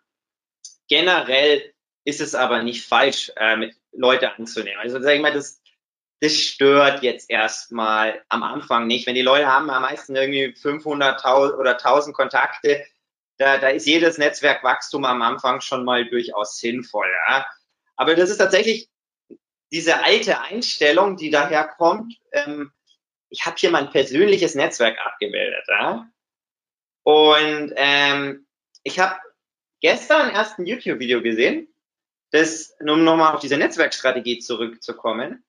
generell 0.88 1.72
ist 2.02 2.20
es 2.20 2.34
aber 2.34 2.64
nicht 2.64 2.84
falsch, 2.84 3.30
äh, 3.36 3.54
mit 3.54 3.76
Leute 3.92 4.34
anzunehmen. 4.34 4.80
Also 4.80 5.00
sag 5.00 5.14
ich 5.14 5.22
mal, 5.22 5.32
das, 5.32 5.62
das 6.20 6.34
stört 6.34 7.02
jetzt 7.02 7.30
erstmal 7.30 8.22
am 8.28 8.42
Anfang 8.42 8.86
nicht. 8.86 9.06
Wenn 9.06 9.14
die 9.14 9.22
Leute 9.22 9.46
haben 9.46 9.70
am 9.70 9.82
meisten 9.82 10.16
irgendwie 10.16 10.52
500 10.52 11.24
oder 11.24 11.72
1000 11.72 12.14
Kontakte, 12.14 12.84
da, 13.36 13.58
da 13.58 13.68
ist 13.68 13.86
jedes 13.86 14.18
Netzwerkwachstum 14.18 15.04
am 15.04 15.22
Anfang 15.22 15.60
schon 15.60 15.84
mal 15.84 16.08
durchaus 16.08 16.58
sinnvoll. 16.58 17.08
Ja? 17.28 17.46
Aber 17.96 18.14
das 18.16 18.30
ist 18.30 18.38
tatsächlich 18.38 18.88
diese 19.70 20.02
alte 20.02 20.40
Einstellung, 20.40 21.16
die 21.16 21.30
daher 21.30 21.68
kommt. 21.68 22.14
Ähm, 22.32 22.72
ich 23.28 23.46
habe 23.46 23.56
hier 23.58 23.70
mein 23.70 23.90
persönliches 23.90 24.54
Netzwerk 24.56 24.98
abgebildet. 25.04 25.64
Ja? 25.68 26.08
Und 27.04 27.72
ähm, 27.76 28.46
ich 28.82 28.98
habe 28.98 29.20
gestern 29.80 30.30
erst 30.30 30.58
ein 30.58 30.66
YouTube-Video 30.66 31.22
gesehen, 31.22 31.68
das, 32.30 32.74
um 32.80 33.04
nochmal 33.04 33.34
auf 33.34 33.40
diese 33.40 33.56
Netzwerkstrategie 33.56 34.40
zurückzukommen. 34.40 35.44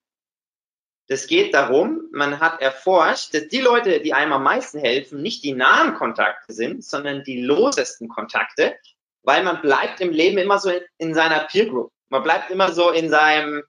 Das 1.10 1.26
geht 1.26 1.56
darum, 1.56 2.08
man 2.12 2.40
hat 2.40 2.62
erforscht, 2.62 3.34
dass 3.34 3.48
die 3.48 3.62
Leute, 3.62 4.00
die 4.00 4.14
einem 4.14 4.32
am 4.32 4.44
meisten 4.44 4.78
helfen, 4.78 5.24
nicht 5.24 5.44
die 5.44 5.54
nahen 5.54 5.96
Kontakte 5.96 6.54
sind, 6.54 6.86
sondern 6.86 7.24
die 7.24 7.42
losesten 7.42 8.08
Kontakte, 8.08 8.78
weil 9.24 9.44
man 9.44 9.60
bleibt 9.60 10.02
im 10.02 10.12
Leben 10.12 10.38
immer 10.38 10.60
so 10.60 10.70
in, 10.70 10.82
in 11.00 11.16
seiner 11.16 11.40
Peer 11.46 11.66
Group. 11.66 11.92
Man 12.10 12.22
bleibt 12.22 12.52
immer 12.52 12.72
so 12.74 12.92
in 12.92 13.10
seinem, 13.10 13.64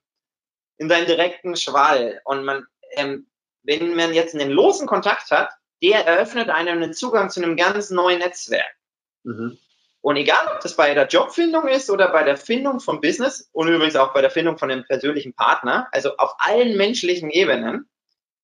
in 0.77 0.91
seinem 0.91 1.07
direkten 1.07 1.57
Schwall. 1.57 2.21
Und 2.25 2.45
man, 2.45 2.67
ähm, 2.93 3.27
wenn 3.63 3.97
man 3.97 4.13
jetzt 4.13 4.35
einen 4.35 4.51
losen 4.51 4.87
Kontakt 4.87 5.31
hat, 5.31 5.51
der 5.83 6.07
eröffnet 6.07 6.51
einem 6.51 6.83
einen 6.83 6.93
Zugang 6.93 7.31
zu 7.31 7.43
einem 7.43 7.57
ganz 7.57 7.89
neuen 7.89 8.19
Netzwerk. 8.19 8.77
Mhm. 9.23 9.57
Und 10.03 10.17
egal, 10.17 10.47
ob 10.55 10.61
das 10.61 10.77
bei 10.77 10.95
der 10.95 11.07
Jobfindung 11.07 11.69
ist 11.69 11.91
oder 11.91 12.11
bei 12.11 12.23
der 12.23 12.37
Findung 12.37 12.81
vom 12.81 13.01
Business 13.01 13.51
und 13.53 13.69
übrigens 13.69 13.97
auch 13.97 14.15
bei 14.15 14.23
der 14.23 14.31
Findung 14.31 14.57
von 14.57 14.71
einem 14.71 14.85
persönlichen 14.85 15.35
Partner, 15.35 15.89
also 15.93 16.17
auf 16.17 16.35
allen 16.39 16.77
menschlichen 16.77 17.31
Ebenen, 17.31 17.89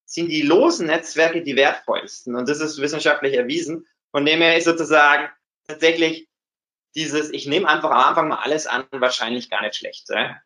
sind 0.04 0.28
die 0.28 0.42
losen 0.42 0.86
Netzwerke 0.86 1.42
die 1.42 1.56
wertvollsten. 1.56 2.36
Und 2.36 2.48
das 2.48 2.60
ist 2.60 2.80
wissenschaftlich 2.80 3.34
erwiesen. 3.34 3.86
Von 4.10 4.24
dem 4.24 4.40
her 4.40 4.56
ist 4.56 4.64
sozusagen 4.64 5.28
tatsächlich 5.66 6.28
dieses, 6.94 7.30
ich 7.30 7.46
nehme 7.46 7.68
einfach 7.68 7.90
am 7.90 8.00
Anfang 8.00 8.28
mal 8.28 8.38
alles 8.42 8.66
an, 8.66 8.84
wahrscheinlich 8.90 9.50
gar 9.50 9.62
nicht 9.62 9.76
schlecht. 9.76 10.08
Ja? 10.08 10.36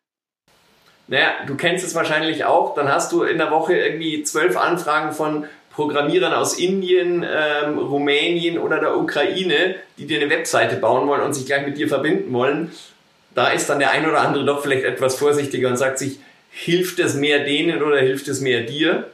Naja, 1.07 1.45
du 1.45 1.55
kennst 1.55 1.85
es 1.85 1.93
wahrscheinlich 1.93 2.45
auch. 2.45 2.73
Dann 2.73 2.89
hast 2.89 3.11
du 3.11 3.23
in 3.23 3.37
der 3.37 3.51
Woche 3.51 3.75
irgendwie 3.75 4.23
zwölf 4.23 4.57
Anfragen 4.57 5.11
von 5.11 5.47
Programmierern 5.73 6.33
aus 6.33 6.59
Indien, 6.59 7.23
ähm, 7.23 7.77
Rumänien 7.77 8.57
oder 8.57 8.79
der 8.79 8.97
Ukraine, 8.97 9.75
die 9.97 10.05
dir 10.05 10.19
eine 10.19 10.29
Webseite 10.29 10.75
bauen 10.75 11.07
wollen 11.07 11.21
und 11.21 11.33
sich 11.33 11.45
gleich 11.45 11.65
mit 11.65 11.77
dir 11.77 11.87
verbinden 11.87 12.31
wollen, 12.33 12.71
da 13.33 13.49
ist 13.49 13.69
dann 13.69 13.79
der 13.79 13.91
ein 13.91 14.07
oder 14.07 14.19
andere 14.19 14.45
doch 14.45 14.61
vielleicht 14.61 14.83
etwas 14.83 15.15
vorsichtiger 15.15 15.69
und 15.69 15.77
sagt 15.77 15.99
sich, 15.99 16.19
hilft 16.51 16.99
es 16.99 17.15
mehr 17.15 17.45
denen 17.45 17.81
oder 17.81 17.99
hilft 17.99 18.27
es 18.27 18.41
mehr 18.41 18.61
dir? 18.61 19.07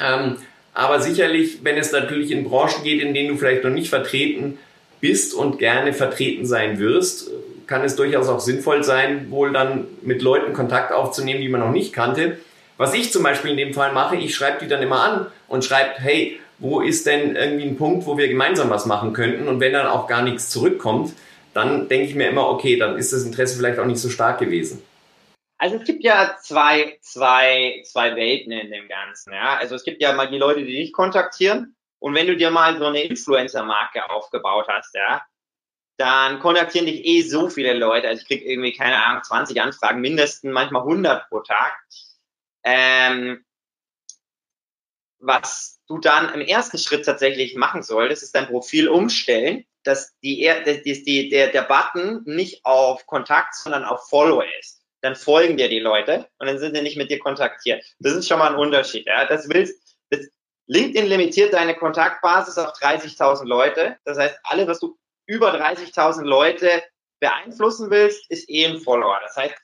Ähm, 0.00 0.38
aber 0.74 1.00
sicherlich, 1.00 1.58
wenn 1.62 1.76
es 1.76 1.92
natürlich 1.92 2.32
in 2.32 2.44
Branchen 2.44 2.82
geht, 2.82 3.00
in 3.00 3.14
denen 3.14 3.28
du 3.28 3.36
vielleicht 3.36 3.62
noch 3.62 3.70
nicht 3.70 3.90
vertreten 3.90 4.58
bist 5.00 5.34
und 5.34 5.58
gerne 5.58 5.92
vertreten 5.92 6.46
sein 6.46 6.78
wirst, 6.80 7.30
kann 7.68 7.84
es 7.84 7.94
durchaus 7.94 8.28
auch 8.28 8.40
sinnvoll 8.40 8.82
sein, 8.82 9.30
wohl 9.30 9.52
dann 9.52 9.86
mit 10.02 10.22
Leuten 10.22 10.52
Kontakt 10.52 10.92
aufzunehmen, 10.92 11.40
die 11.40 11.48
man 11.48 11.60
noch 11.60 11.70
nicht 11.70 11.92
kannte 11.92 12.38
was 12.82 12.94
ich 12.94 13.12
zum 13.12 13.22
Beispiel 13.22 13.52
in 13.52 13.56
dem 13.56 13.74
Fall 13.74 13.92
mache, 13.92 14.16
ich 14.16 14.34
schreibe 14.34 14.58
die 14.58 14.68
dann 14.68 14.82
immer 14.82 15.02
an 15.02 15.26
und 15.48 15.64
schreibe, 15.64 15.94
hey, 15.98 16.40
wo 16.58 16.80
ist 16.80 17.06
denn 17.06 17.36
irgendwie 17.36 17.64
ein 17.64 17.76
Punkt, 17.76 18.06
wo 18.06 18.18
wir 18.18 18.28
gemeinsam 18.28 18.70
was 18.70 18.86
machen 18.86 19.12
könnten? 19.12 19.48
Und 19.48 19.60
wenn 19.60 19.72
dann 19.72 19.86
auch 19.86 20.06
gar 20.06 20.22
nichts 20.22 20.50
zurückkommt, 20.50 21.12
dann 21.54 21.88
denke 21.88 22.06
ich 22.06 22.14
mir 22.14 22.28
immer, 22.28 22.48
okay, 22.48 22.76
dann 22.76 22.96
ist 22.96 23.12
das 23.12 23.24
Interesse 23.24 23.56
vielleicht 23.56 23.78
auch 23.78 23.86
nicht 23.86 24.00
so 24.00 24.10
stark 24.10 24.38
gewesen. 24.38 24.82
Also 25.58 25.76
es 25.76 25.84
gibt 25.84 26.02
ja 26.02 26.36
zwei, 26.42 26.98
zwei, 27.02 27.82
zwei 27.84 28.16
Welten 28.16 28.50
in 28.50 28.70
dem 28.70 28.88
Ganzen. 28.88 29.32
Ja? 29.32 29.56
Also 29.58 29.76
es 29.76 29.84
gibt 29.84 30.02
ja 30.02 30.12
mal 30.12 30.28
die 30.28 30.38
Leute, 30.38 30.64
die 30.64 30.76
dich 30.76 30.92
kontaktieren. 30.92 31.76
Und 32.00 32.16
wenn 32.16 32.26
du 32.26 32.36
dir 32.36 32.50
mal 32.50 32.76
so 32.78 32.86
eine 32.86 33.02
Influencer-Marke 33.02 34.10
aufgebaut 34.10 34.66
hast, 34.68 34.92
ja, 34.94 35.22
dann 35.98 36.40
kontaktieren 36.40 36.86
dich 36.86 37.04
eh 37.04 37.22
so 37.22 37.48
viele 37.48 37.74
Leute. 37.74 38.08
Also 38.08 38.22
ich 38.22 38.26
kriege 38.26 38.44
irgendwie, 38.44 38.72
keine 38.72 39.04
Ahnung, 39.04 39.22
20 39.22 39.60
Anfragen, 39.62 40.00
mindestens 40.00 40.52
manchmal 40.52 40.82
100 40.82 41.28
pro 41.28 41.40
Tag. 41.40 41.76
Ähm, 42.64 43.44
was 45.18 45.80
du 45.86 45.98
dann 45.98 46.34
im 46.34 46.40
ersten 46.40 46.78
Schritt 46.78 47.04
tatsächlich 47.04 47.54
machen 47.54 47.82
solltest, 47.82 48.22
ist 48.22 48.34
dein 48.34 48.48
Profil 48.48 48.88
umstellen, 48.88 49.64
dass 49.84 50.16
die, 50.20 50.48
die, 50.84 51.04
die, 51.04 51.28
der, 51.28 51.48
der 51.48 51.62
Button 51.62 52.22
nicht 52.24 52.64
auf 52.64 53.06
Kontakt, 53.06 53.54
sondern 53.54 53.84
auf 53.84 54.08
Follow 54.08 54.42
ist. 54.60 54.82
Dann 55.00 55.16
folgen 55.16 55.56
dir 55.56 55.68
die 55.68 55.80
Leute 55.80 56.28
und 56.38 56.46
dann 56.46 56.58
sind 56.58 56.76
sie 56.76 56.82
nicht 56.82 56.96
mit 56.96 57.10
dir 57.10 57.18
kontaktiert. 57.18 57.84
Das 57.98 58.12
ist 58.12 58.28
schon 58.28 58.38
mal 58.38 58.50
ein 58.50 58.58
Unterschied. 58.58 59.06
Ja? 59.06 59.24
Das 59.26 59.48
willst, 59.48 59.96
das, 60.10 60.28
LinkedIn 60.66 61.06
limitiert 61.06 61.52
deine 61.52 61.74
Kontaktbasis 61.74 62.58
auf 62.58 62.72
30.000 62.74 63.44
Leute. 63.44 63.96
Das 64.04 64.18
heißt, 64.18 64.38
alles, 64.44 64.68
was 64.68 64.80
du 64.80 64.96
über 65.26 65.52
30.000 65.54 66.22
Leute 66.22 66.82
beeinflussen 67.20 67.90
willst, 67.90 68.30
ist 68.30 68.48
eh 68.48 68.66
ein 68.66 68.80
Follower. 68.80 69.18
Das 69.22 69.36
heißt, 69.36 69.54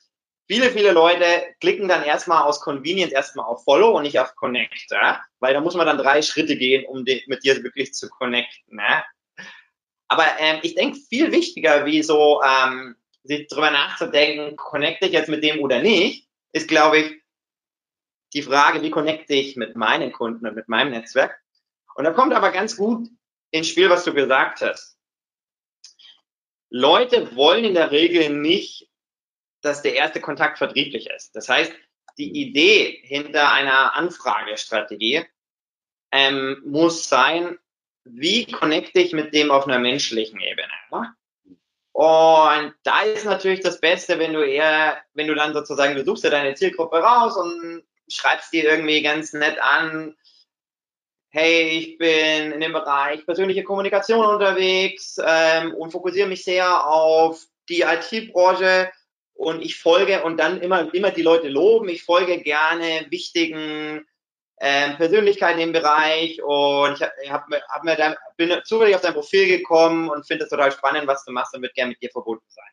viele, 0.49 0.71
viele 0.71 0.91
Leute 0.91 1.25
klicken 1.61 1.87
dann 1.87 2.03
erstmal 2.03 2.43
aus 2.43 2.59
Convenience 2.59 3.13
erstmal 3.13 3.45
auf 3.45 3.63
Follow 3.63 3.95
und 3.95 4.03
nicht 4.03 4.19
auf 4.19 4.35
Connect, 4.35 4.89
ja? 4.89 5.23
weil 5.39 5.53
da 5.53 5.61
muss 5.61 5.75
man 5.75 5.85
dann 5.85 5.99
drei 5.99 6.21
Schritte 6.21 6.57
gehen, 6.57 6.85
um 6.85 7.05
die, 7.05 7.23
mit 7.27 7.43
dir 7.43 7.63
wirklich 7.63 7.93
zu 7.93 8.09
connecten. 8.09 8.79
Ja? 8.79 9.05
Aber 10.07 10.25
ähm, 10.39 10.59
ich 10.63 10.73
denke, 10.73 10.97
viel 10.97 11.31
wichtiger, 11.31 11.85
wie 11.85 12.01
so 12.01 12.41
ähm, 12.43 12.95
sich 13.23 13.47
darüber 13.47 13.69
nachzudenken, 13.69 14.55
connecte 14.55 15.05
ich 15.05 15.11
jetzt 15.11 15.29
mit 15.29 15.43
dem 15.43 15.59
oder 15.59 15.81
nicht, 15.81 16.27
ist, 16.51 16.67
glaube 16.67 16.97
ich, 16.97 17.21
die 18.33 18.41
Frage, 18.41 18.81
wie 18.81 18.89
connecte 18.89 19.35
ich 19.35 19.55
mit 19.55 19.75
meinen 19.75 20.11
Kunden 20.11 20.47
und 20.47 20.55
mit 20.55 20.67
meinem 20.67 20.91
Netzwerk. 20.91 21.39
Und 21.93 22.05
da 22.05 22.11
kommt 22.11 22.33
aber 22.33 22.51
ganz 22.51 22.75
gut 22.75 23.07
ins 23.51 23.67
Spiel, 23.67 23.89
was 23.89 24.03
du 24.03 24.13
gesagt 24.13 24.61
hast. 24.61 24.97
Leute 26.71 27.35
wollen 27.35 27.65
in 27.65 27.73
der 27.73 27.91
Regel 27.91 28.29
nicht 28.29 28.88
dass 29.61 29.81
der 29.81 29.95
erste 29.95 30.21
Kontakt 30.21 30.57
vertrieblich 30.57 31.09
ist. 31.09 31.35
Das 31.35 31.49
heißt, 31.49 31.71
die 32.17 32.31
Idee 32.31 32.99
hinter 33.03 33.51
einer 33.51 33.95
Anfragestrategie 33.95 35.25
ähm, 36.11 36.61
muss 36.65 37.07
sein, 37.07 37.57
wie 38.03 38.45
connecte 38.45 38.99
ich 38.99 39.13
mit 39.13 39.33
dem 39.33 39.51
auf 39.51 39.67
einer 39.67 39.79
menschlichen 39.79 40.39
Ebene. 40.39 40.71
Ne? 40.91 41.13
Und 41.91 42.73
da 42.83 43.01
ist 43.01 43.25
natürlich 43.25 43.59
das 43.59 43.79
Beste, 43.79 44.19
wenn 44.19 44.33
du 44.33 44.41
eher, 44.41 44.97
wenn 45.13 45.27
du 45.27 45.35
dann 45.35 45.53
sozusagen, 45.53 45.95
du 45.95 46.05
suchst 46.05 46.23
dir 46.23 46.29
deine 46.29 46.55
Zielgruppe 46.55 46.97
raus 46.97 47.35
und 47.35 47.83
schreibst 48.07 48.53
dir 48.53 48.63
irgendwie 48.63 49.01
ganz 49.01 49.33
nett 49.33 49.59
an, 49.59 50.15
hey, 51.31 51.69
ich 51.77 51.97
bin 51.97 52.51
in 52.51 52.59
dem 52.59 52.73
Bereich 52.73 53.25
persönliche 53.25 53.63
Kommunikation 53.63 54.25
unterwegs 54.25 55.19
ähm, 55.23 55.73
und 55.75 55.91
fokussiere 55.91 56.27
mich 56.27 56.43
sehr 56.43 56.87
auf 56.87 57.45
die 57.69 57.81
IT-Branche 57.81 58.91
und 59.39 59.61
ich 59.61 59.77
folge 59.77 60.21
und 60.23 60.37
dann 60.37 60.59
immer, 60.59 60.93
immer 60.93 61.11
die 61.11 61.21
Leute 61.21 61.47
loben. 61.47 61.87
Ich 61.87 62.03
folge 62.03 62.41
gerne 62.41 63.05
wichtigen 63.09 64.05
äh, 64.57 64.91
Persönlichkeiten 64.95 65.61
im 65.61 65.71
Bereich 65.71 66.43
und 66.43 66.95
ich, 66.95 67.07
ich 67.23 67.31
hab, 67.31 67.45
hab 67.69 67.83
mir 67.85 67.95
dann, 67.95 68.17
bin 68.35 68.51
zufällig 68.65 68.95
auf 68.95 69.01
dein 69.01 69.13
Profil 69.13 69.47
gekommen 69.47 70.09
und 70.09 70.27
finde 70.27 70.43
es 70.43 70.49
total 70.49 70.73
spannend, 70.73 71.07
was 71.07 71.23
du 71.23 71.31
machst 71.31 71.55
und 71.55 71.61
würde 71.61 71.73
gerne 71.73 71.91
mit 71.91 72.01
dir 72.01 72.09
verbunden 72.11 72.43
sein. 72.49 72.65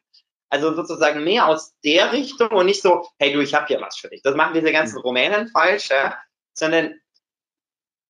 Also 0.48 0.74
sozusagen 0.74 1.22
mehr 1.22 1.46
aus 1.46 1.76
der 1.84 2.12
Richtung 2.12 2.48
und 2.48 2.66
nicht 2.66 2.82
so, 2.82 3.08
hey 3.20 3.32
du, 3.32 3.40
ich 3.40 3.54
habe 3.54 3.68
hier 3.68 3.80
was 3.80 3.96
für 3.96 4.08
dich. 4.08 4.22
Das 4.22 4.34
machen 4.34 4.54
diese 4.54 4.72
ganzen 4.72 4.96
mhm. 4.96 5.02
Rumänen 5.02 5.48
falsch, 5.48 5.90
ja? 5.90 6.18
sondern 6.52 7.00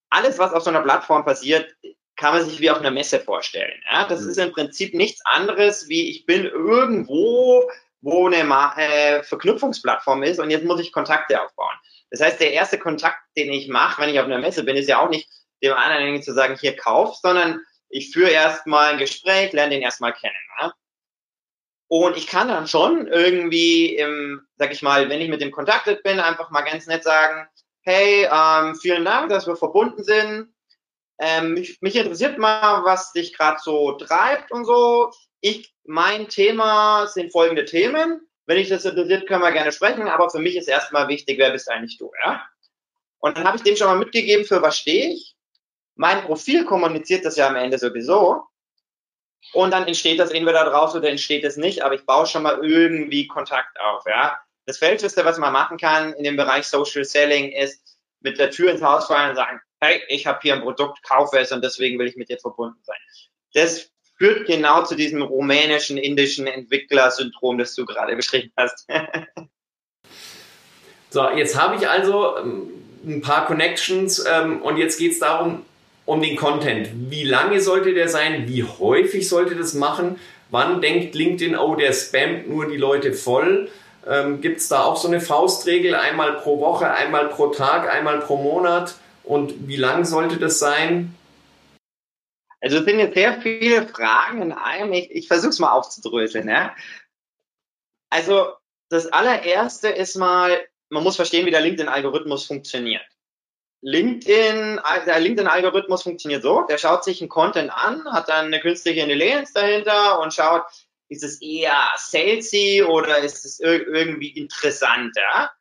alles, 0.08 0.38
was 0.38 0.54
auf 0.54 0.62
so 0.62 0.70
einer 0.70 0.80
Plattform 0.80 1.26
passiert, 1.26 1.76
kann 2.16 2.32
man 2.32 2.42
sich 2.46 2.58
wie 2.60 2.70
auf 2.70 2.78
einer 2.78 2.90
Messe 2.90 3.20
vorstellen. 3.20 3.82
Ja? 3.92 4.08
Das 4.08 4.22
mhm. 4.22 4.30
ist 4.30 4.38
im 4.38 4.52
Prinzip 4.52 4.94
nichts 4.94 5.20
anderes 5.26 5.90
wie 5.90 6.08
ich 6.08 6.24
bin 6.24 6.46
irgendwo 6.46 7.68
wo 8.06 8.28
eine 8.28 8.44
äh, 8.76 9.24
Verknüpfungsplattform 9.24 10.22
ist 10.22 10.38
und 10.38 10.50
jetzt 10.50 10.64
muss 10.64 10.80
ich 10.80 10.92
Kontakte 10.92 11.42
aufbauen. 11.42 11.74
Das 12.12 12.20
heißt, 12.20 12.40
der 12.40 12.52
erste 12.52 12.78
Kontakt, 12.78 13.18
den 13.36 13.52
ich 13.52 13.66
mache, 13.66 14.00
wenn 14.00 14.10
ich 14.10 14.20
auf 14.20 14.26
einer 14.26 14.38
Messe 14.38 14.62
bin, 14.62 14.76
ist 14.76 14.88
ja 14.88 15.00
auch 15.00 15.10
nicht 15.10 15.28
dem 15.60 15.72
anderen 15.72 16.22
zu 16.22 16.32
sagen, 16.32 16.56
hier 16.56 16.76
kauf, 16.76 17.16
sondern 17.16 17.60
ich 17.88 18.12
führe 18.12 18.30
erstmal 18.30 18.92
ein 18.92 18.98
Gespräch, 18.98 19.52
lerne 19.52 19.74
den 19.74 19.82
erstmal 19.82 20.12
kennen. 20.12 20.34
Ja? 20.60 20.72
Und 21.88 22.16
ich 22.16 22.28
kann 22.28 22.46
dann 22.46 22.68
schon 22.68 23.08
irgendwie, 23.08 23.96
im, 23.96 24.46
sag 24.56 24.72
ich 24.72 24.82
mal, 24.82 25.08
wenn 25.08 25.20
ich 25.20 25.28
mit 25.28 25.40
dem 25.40 25.50
kontaktet 25.50 26.04
bin, 26.04 26.20
einfach 26.20 26.50
mal 26.50 26.62
ganz 26.62 26.86
nett 26.86 27.02
sagen, 27.02 27.48
hey, 27.80 28.28
ähm, 28.30 28.76
vielen 28.76 29.04
Dank, 29.04 29.30
dass 29.30 29.48
wir 29.48 29.56
verbunden 29.56 30.04
sind. 30.04 30.54
Ähm, 31.18 31.54
mich, 31.54 31.80
mich 31.80 31.96
interessiert 31.96 32.38
mal, 32.38 32.84
was 32.84 33.12
dich 33.12 33.36
gerade 33.36 33.58
so 33.60 33.92
treibt 33.92 34.52
und 34.52 34.64
so. 34.64 35.10
Ich, 35.40 35.74
mein 35.84 36.28
Thema 36.28 37.06
sind 37.06 37.32
folgende 37.32 37.64
Themen. 37.64 38.20
Wenn 38.46 38.58
dich 38.58 38.68
das 38.68 38.84
interessiert, 38.84 39.26
können 39.26 39.42
wir 39.42 39.52
gerne 39.52 39.72
sprechen, 39.72 40.08
aber 40.08 40.30
für 40.30 40.38
mich 40.38 40.56
ist 40.56 40.68
erstmal 40.68 41.08
wichtig, 41.08 41.38
wer 41.38 41.50
bist 41.50 41.68
eigentlich 41.68 41.98
du, 41.98 42.12
ja? 42.24 42.44
Und 43.18 43.36
dann 43.36 43.44
habe 43.44 43.56
ich 43.56 43.62
dem 43.62 43.76
schon 43.76 43.88
mal 43.88 43.98
mitgegeben, 43.98 44.44
für 44.44 44.62
was 44.62 44.78
stehe 44.78 45.12
ich. 45.12 45.34
Mein 45.96 46.22
Profil 46.22 46.64
kommuniziert 46.64 47.24
das 47.24 47.36
ja 47.36 47.48
am 47.48 47.56
Ende 47.56 47.78
sowieso. 47.78 48.44
Und 49.52 49.72
dann 49.72 49.86
entsteht 49.86 50.18
das 50.18 50.30
entweder 50.30 50.64
draus 50.64 50.94
oder 50.94 51.08
entsteht 51.08 51.44
es 51.44 51.56
nicht, 51.56 51.82
aber 51.82 51.94
ich 51.94 52.04
baue 52.04 52.26
schon 52.26 52.42
mal 52.42 52.64
irgendwie 52.64 53.26
Kontakt 53.26 53.78
auf, 53.80 54.04
ja. 54.06 54.38
Das 54.66 54.78
Falscheste, 54.78 55.24
was 55.24 55.38
man 55.38 55.52
machen 55.52 55.78
kann 55.78 56.12
in 56.14 56.24
dem 56.24 56.36
Bereich 56.36 56.66
Social 56.66 57.04
Selling, 57.04 57.52
ist 57.52 57.98
mit 58.20 58.38
der 58.38 58.50
Tür 58.50 58.72
ins 58.72 58.82
Haus 58.82 59.06
fallen 59.06 59.30
und 59.30 59.36
sagen, 59.36 59.60
hey, 59.80 60.02
ich 60.08 60.26
habe 60.26 60.40
hier 60.42 60.54
ein 60.54 60.62
Produkt, 60.62 61.02
kaufe 61.02 61.38
es 61.38 61.52
und 61.52 61.62
deswegen 61.62 61.98
will 61.98 62.08
ich 62.08 62.16
mit 62.16 62.28
dir 62.28 62.38
verbunden 62.38 62.80
sein. 62.82 62.96
Das 63.54 63.90
führt 64.16 64.46
genau 64.46 64.84
zu 64.84 64.94
diesem 64.94 65.22
rumänischen, 65.22 65.98
indischen 65.98 66.46
Entwicklersyndrom, 66.46 67.58
das 67.58 67.74
du 67.74 67.84
gerade 67.84 68.16
beschrieben 68.16 68.52
hast. 68.56 68.86
so, 71.10 71.28
jetzt 71.30 71.60
habe 71.60 71.76
ich 71.76 71.88
also 71.88 72.38
ähm, 72.38 72.68
ein 73.06 73.20
paar 73.20 73.46
Connections 73.46 74.24
ähm, 74.26 74.62
und 74.62 74.78
jetzt 74.78 74.98
geht 74.98 75.12
es 75.12 75.18
darum, 75.18 75.62
um 76.06 76.22
den 76.22 76.36
Content. 76.36 76.88
Wie 77.10 77.24
lange 77.24 77.60
sollte 77.60 77.92
der 77.92 78.08
sein? 78.08 78.48
Wie 78.48 78.64
häufig 78.64 79.28
sollte 79.28 79.56
das 79.56 79.74
machen? 79.74 80.18
Wann 80.50 80.80
denkt 80.80 81.14
LinkedIn, 81.14 81.56
oh, 81.56 81.74
der 81.74 81.92
spammt 81.92 82.48
nur 82.48 82.68
die 82.68 82.76
Leute 82.76 83.12
voll? 83.12 83.68
Ähm, 84.08 84.40
Gibt 84.40 84.60
es 84.60 84.68
da 84.68 84.84
auch 84.84 84.96
so 84.96 85.08
eine 85.08 85.20
Faustregel, 85.20 85.96
einmal 85.96 86.34
pro 86.34 86.60
Woche, 86.60 86.90
einmal 86.90 87.28
pro 87.28 87.48
Tag, 87.48 87.92
einmal 87.92 88.20
pro 88.20 88.36
Monat? 88.36 88.94
Und 89.24 89.66
wie 89.66 89.76
lang 89.76 90.04
sollte 90.04 90.36
das 90.36 90.60
sein? 90.60 91.15
Also 92.66 92.78
es 92.78 92.84
sind 92.84 92.98
jetzt 92.98 93.14
sehr 93.14 93.40
viele 93.42 93.86
Fragen 93.86 94.42
in 94.42 94.50
einem. 94.50 94.92
Ich, 94.92 95.08
ich 95.12 95.28
versuche 95.28 95.50
es 95.50 95.60
mal 95.60 95.70
aufzudröseln. 95.70 96.48
Ja? 96.48 96.74
Also 98.10 98.54
das 98.88 99.06
allererste 99.06 99.88
ist 99.88 100.16
mal, 100.16 100.60
man 100.88 101.04
muss 101.04 101.14
verstehen, 101.14 101.46
wie 101.46 101.52
der 101.52 101.60
LinkedIn-Algorithmus 101.60 102.44
funktioniert. 102.44 103.06
LinkedIn, 103.82 104.80
der 105.06 105.20
LinkedIn-Algorithmus 105.20 106.02
funktioniert 106.02 106.42
so, 106.42 106.62
der 106.62 106.78
schaut 106.78 107.04
sich 107.04 107.20
einen 107.20 107.28
Content 107.28 107.70
an, 107.70 108.04
hat 108.12 108.28
dann 108.28 108.46
eine 108.46 108.58
künstliche 108.58 109.02
Intelligenz 109.02 109.52
dahinter 109.52 110.18
und 110.18 110.34
schaut, 110.34 110.64
ist 111.08 111.22
es 111.22 111.40
eher 111.40 111.88
salesy 111.96 112.82
oder 112.82 113.18
ist 113.18 113.44
es 113.44 113.60
irgendwie 113.60 114.30
interessant, 114.30 115.14
ja? 115.14 115.52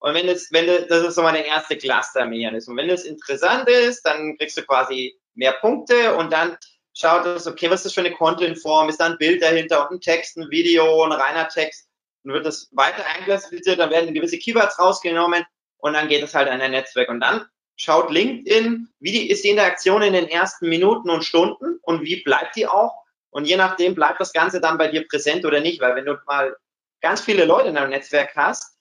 Und 0.00 0.14
wenn 0.14 0.28
es, 0.28 0.52
wenn 0.52 0.66
das, 0.66 0.88
das 0.88 1.06
ist 1.06 1.14
so 1.14 1.22
mal 1.22 1.32
der 1.32 1.46
erste 1.46 1.78
Cluster-Mechanismus. 1.78 2.76
Wenn 2.76 2.90
es 2.90 3.04
interessant 3.04 3.68
ist, 3.68 4.02
dann 4.02 4.36
kriegst 4.36 4.56
du 4.56 4.62
quasi 4.64 5.16
mehr 5.38 5.52
Punkte 5.52 6.16
und 6.16 6.32
dann 6.32 6.58
schaut 6.92 7.24
es, 7.26 7.46
okay, 7.46 7.70
was 7.70 7.80
ist 7.80 7.86
das 7.86 7.92
für 7.94 8.00
eine 8.00 8.12
Content-Form? 8.12 8.88
Ist 8.88 9.00
da 9.00 9.06
ein 9.06 9.18
Bild 9.18 9.40
dahinter 9.40 9.88
und 9.88 9.96
ein 9.96 10.00
Text, 10.00 10.36
ein 10.36 10.50
Video, 10.50 11.02
ein 11.04 11.12
reiner 11.12 11.48
Text? 11.48 11.88
Dann 12.24 12.34
wird 12.34 12.44
das 12.44 12.68
weiter 12.72 13.04
einklassifiziert, 13.16 13.78
dann 13.78 13.90
werden 13.90 14.12
gewisse 14.12 14.38
Keywords 14.38 14.78
rausgenommen 14.78 15.44
und 15.78 15.92
dann 15.92 16.08
geht 16.08 16.22
es 16.22 16.34
halt 16.34 16.48
an 16.48 16.60
ein 16.60 16.72
Netzwerk. 16.72 17.08
Und 17.08 17.20
dann 17.20 17.46
schaut 17.76 18.10
LinkedIn, 18.10 18.88
wie 18.98 19.12
die, 19.12 19.30
ist 19.30 19.44
die 19.44 19.50
Interaktion 19.50 20.02
in 20.02 20.12
den 20.12 20.28
ersten 20.28 20.68
Minuten 20.68 21.08
und 21.08 21.24
Stunden 21.24 21.78
und 21.82 22.02
wie 22.02 22.22
bleibt 22.22 22.56
die 22.56 22.66
auch? 22.66 22.92
Und 23.30 23.44
je 23.44 23.56
nachdem 23.56 23.94
bleibt 23.94 24.20
das 24.20 24.32
Ganze 24.32 24.60
dann 24.60 24.78
bei 24.78 24.88
dir 24.88 25.06
präsent 25.06 25.44
oder 25.44 25.60
nicht, 25.60 25.80
weil 25.80 25.94
wenn 25.94 26.06
du 26.06 26.18
mal 26.26 26.56
ganz 27.00 27.20
viele 27.20 27.44
Leute 27.44 27.68
in 27.68 27.76
deinem 27.76 27.90
Netzwerk 27.90 28.34
hast, 28.34 28.76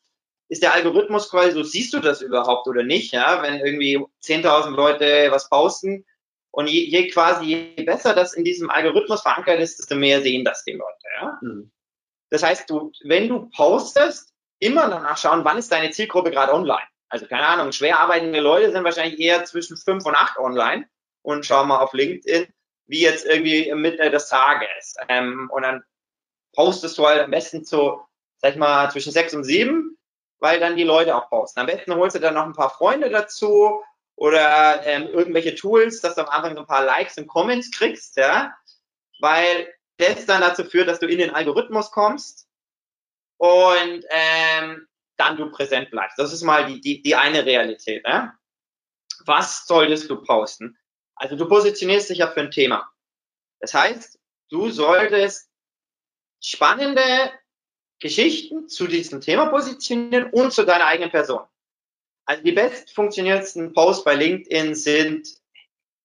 ist 0.50 0.64
der 0.64 0.74
Algorithmus 0.74 1.30
quasi 1.30 1.52
so, 1.52 1.62
siehst 1.62 1.94
du 1.94 2.00
das 2.00 2.22
überhaupt 2.22 2.68
oder 2.68 2.82
nicht, 2.82 3.14
ja? 3.14 3.44
Wenn 3.44 3.60
irgendwie 3.60 3.98
10.000 4.24 4.72
Leute 4.72 5.28
was 5.30 5.50
posten 5.50 6.06
und 6.58 6.66
je, 6.66 6.86
je, 6.90 7.08
quasi, 7.12 7.46
je 7.46 7.84
besser 7.84 8.16
das 8.16 8.34
in 8.34 8.44
diesem 8.44 8.72
Algorithmus 8.72 9.22
verankert 9.22 9.60
ist, 9.60 9.78
desto 9.78 9.94
mehr 9.94 10.22
sehen 10.22 10.44
das 10.44 10.64
die 10.64 10.72
Leute, 10.72 11.08
ja? 11.22 11.38
Mhm. 11.40 11.72
Das 12.32 12.42
heißt, 12.42 12.68
du, 12.68 12.92
wenn 13.04 13.30
du 13.30 13.48
postest, 13.56 14.34
immer 14.58 14.90
danach 14.90 15.20
schauen, 15.20 15.46
wann 15.46 15.60
ist 15.60 15.72
deine 15.72 15.92
Zielgruppe 15.92 16.32
gerade 16.32 16.52
online. 16.52 16.88
Also 17.10 17.28
keine 17.28 17.46
Ahnung, 17.46 17.72
schwer 17.74 18.00
arbeitende 18.00 18.40
Leute 18.40 18.72
sind 18.72 18.84
wahrscheinlich 18.84 19.20
eher 19.20 19.46
zwischen 19.46 19.78
fünf 19.78 20.04
und 20.08 20.16
acht 20.16 20.40
online 20.40 20.90
und 21.22 21.46
schau 21.46 21.64
mal 21.64 21.78
auf 21.78 21.94
LinkedIn, 21.94 22.48
wie 22.88 23.02
jetzt 23.02 23.28
irgendwie 23.28 23.72
Mitte 23.76 24.10
des 24.10 24.28
Tages. 24.28 24.96
Ähm, 25.10 25.52
und 25.54 25.62
dann 25.62 25.84
postest 26.56 26.98
du 26.98 27.06
halt 27.06 27.22
am 27.22 27.30
besten 27.30 27.66
so, 27.66 28.02
sag 28.40 28.54
ich 28.54 28.58
mal, 28.58 28.90
zwischen 28.90 29.12
sechs 29.12 29.36
und 29.36 29.44
sieben, 29.44 29.96
weil 30.40 30.60
dann 30.60 30.76
die 30.76 30.84
Leute 30.84 31.16
auch 31.16 31.30
posten. 31.30 31.60
Am 31.60 31.68
besten 31.68 31.94
holst 31.94 32.16
du 32.16 32.20
dann 32.20 32.34
noch 32.34 32.46
ein 32.46 32.54
paar 32.54 32.72
Freunde 32.72 33.12
dazu 33.12 33.84
oder 34.18 34.86
ähm, 34.86 35.08
irgendwelche 35.08 35.56
Tools, 35.56 36.02
dass 36.02 36.16
du 36.16 36.22
am 36.22 36.30
Anfang 36.30 36.56
so 36.56 36.62
ein 36.62 36.68
paar 36.68 36.84
Likes 36.84 37.18
und 37.18 37.28
Comments 37.28 37.72
kriegst, 37.72 38.18
ja, 38.18 38.54
weil 39.20 39.72
das 39.98 40.26
dann 40.26 40.42
dazu 40.42 40.66
führt, 40.66 40.88
dass 40.88 41.00
du 41.00 41.08
in 41.08 41.20
den 41.20 41.30
Algorithmus 41.30 41.92
kommst 41.92 42.48
und 43.38 44.04
ähm, 44.10 44.88
dann 45.18 45.38
du 45.38 45.52
präsent 45.52 45.92
bleibst. 45.92 46.18
Das 46.18 46.34
ist 46.34 46.42
mal 46.42 46.66
die, 46.66 46.82
die, 46.82 47.02
die 47.02 47.16
eine 47.16 47.46
Realität. 47.46 48.06
Ne? 48.06 48.34
Was 49.26 49.66
solltest 49.68 50.10
du 50.10 50.22
posten? 50.22 50.78
Also 51.16 51.36
du 51.36 51.48
positionierst 51.48 52.10
dich 52.10 52.20
ja 52.20 52.28
für 52.28 52.42
ein 52.42 52.52
Thema. 52.52 52.92
Das 53.60 53.74
heißt, 53.74 54.20
du 54.50 54.70
solltest 54.70 55.50
spannende 56.42 57.32
Geschichten 58.00 58.68
zu 58.68 58.88
diesem 58.88 59.22
Thema 59.22 59.48
positionieren 59.48 60.32
und 60.32 60.54
zu 60.54 60.66
deiner 60.66 60.86
eigenen 60.86 61.12
Person. 61.12 61.46
Also 62.28 62.44
die 62.44 62.52
best 62.52 62.94
funktionierendsten 62.94 63.74
Posts 63.74 64.04
bei 64.04 64.16
LinkedIn 64.16 64.76
sind 64.76 65.30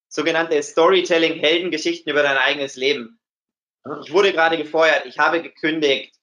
sogenannte 0.08 0.62
Storytelling-Heldengeschichten 0.62 2.11
über 2.11 2.22
dein 2.22 2.37
eigenes 2.37 2.76
Leben. 2.76 3.18
Ich 4.04 4.12
wurde 4.12 4.32
gerade 4.32 4.56
gefeuert, 4.56 5.04
ich 5.06 5.18
habe 5.18 5.42
gekündigt, 5.42 6.14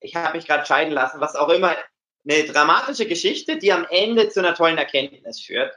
ich 0.00 0.16
habe 0.16 0.36
mich 0.36 0.48
gerade 0.48 0.66
scheiden 0.66 0.92
lassen, 0.92 1.20
was 1.20 1.36
auch 1.36 1.48
immer, 1.48 1.76
eine 2.24 2.44
dramatische 2.44 3.06
Geschichte, 3.06 3.56
die 3.58 3.72
am 3.72 3.86
Ende 3.88 4.28
zu 4.28 4.40
einer 4.40 4.54
tollen 4.54 4.78
Erkenntnis 4.78 5.40
führt. 5.40 5.72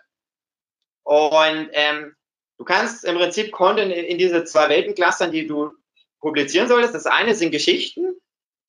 Und 1.04 1.70
ähm, 1.74 2.16
du 2.58 2.66
kannst 2.66 3.06
im 3.06 3.18
Prinzip 3.18 3.52
Content 3.52 3.92
in, 3.92 4.06
in 4.06 4.18
diese 4.18 4.46
zwei 4.46 4.70
Welten 4.70 4.96
clustern, 4.96 5.32
die 5.32 5.46
du 5.46 5.72
publizieren 6.20 6.68
solltest. 6.68 6.96
Das 6.96 7.06
eine 7.06 7.36
sind 7.36 7.52
Geschichten, 7.52 8.20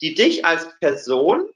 die 0.03 0.15
dich 0.15 0.45
als 0.45 0.79
Person 0.79 1.49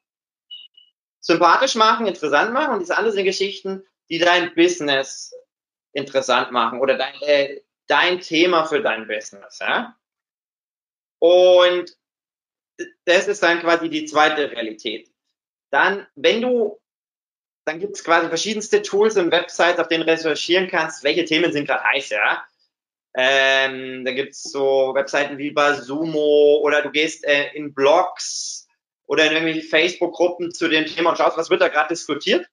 sympathisch 1.20 1.74
machen, 1.74 2.06
interessant 2.06 2.52
machen. 2.52 2.74
Und 2.74 2.82
das 2.82 2.90
andere 2.90 3.12
sind 3.12 3.24
Geschichten, 3.24 3.84
die 4.08 4.18
dein 4.18 4.54
Business 4.54 5.32
interessant 5.92 6.50
machen 6.52 6.80
oder 6.80 6.96
dein, 6.96 7.14
äh, 7.22 7.60
dein 7.86 8.20
Thema 8.20 8.64
für 8.64 8.80
dein 8.80 9.06
Business. 9.06 9.58
Ja? 9.60 9.96
Und 11.18 11.96
das 13.04 13.28
ist 13.28 13.42
dann 13.42 13.60
quasi 13.60 13.88
die 13.88 14.06
zweite 14.06 14.50
Realität. 14.50 15.10
Dann, 15.70 16.06
wenn 16.14 16.40
du, 16.40 16.80
dann 17.64 17.78
gibt 17.78 17.96
es 17.96 18.04
quasi 18.04 18.28
verschiedenste 18.28 18.82
Tools 18.82 19.16
und 19.16 19.30
Websites, 19.30 19.78
auf 19.78 19.88
denen 19.88 20.04
recherchieren 20.04 20.68
kannst, 20.68 21.04
welche 21.04 21.24
Themen 21.24 21.52
sind 21.52 21.66
gerade 21.66 21.84
heiß, 21.84 22.10
ja. 22.10 22.44
Ähm, 23.14 24.04
da 24.04 24.12
gibt 24.12 24.32
es 24.32 24.44
so 24.44 24.94
Webseiten 24.94 25.36
wie 25.36 25.50
Basumo 25.50 26.60
oder 26.62 26.80
du 26.82 26.90
gehst 26.90 27.24
äh, 27.24 27.50
in 27.54 27.74
Blogs 27.74 28.68
oder 29.10 29.26
in 29.26 29.32
irgendwelche 29.32 29.66
Facebook-Gruppen 29.66 30.52
zu 30.52 30.68
dem 30.68 30.86
Thema 30.86 31.10
und 31.10 31.16
schaust, 31.16 31.36
was 31.36 31.50
wird 31.50 31.60
da 31.60 31.66
gerade 31.66 31.88
diskutiert. 31.88 32.46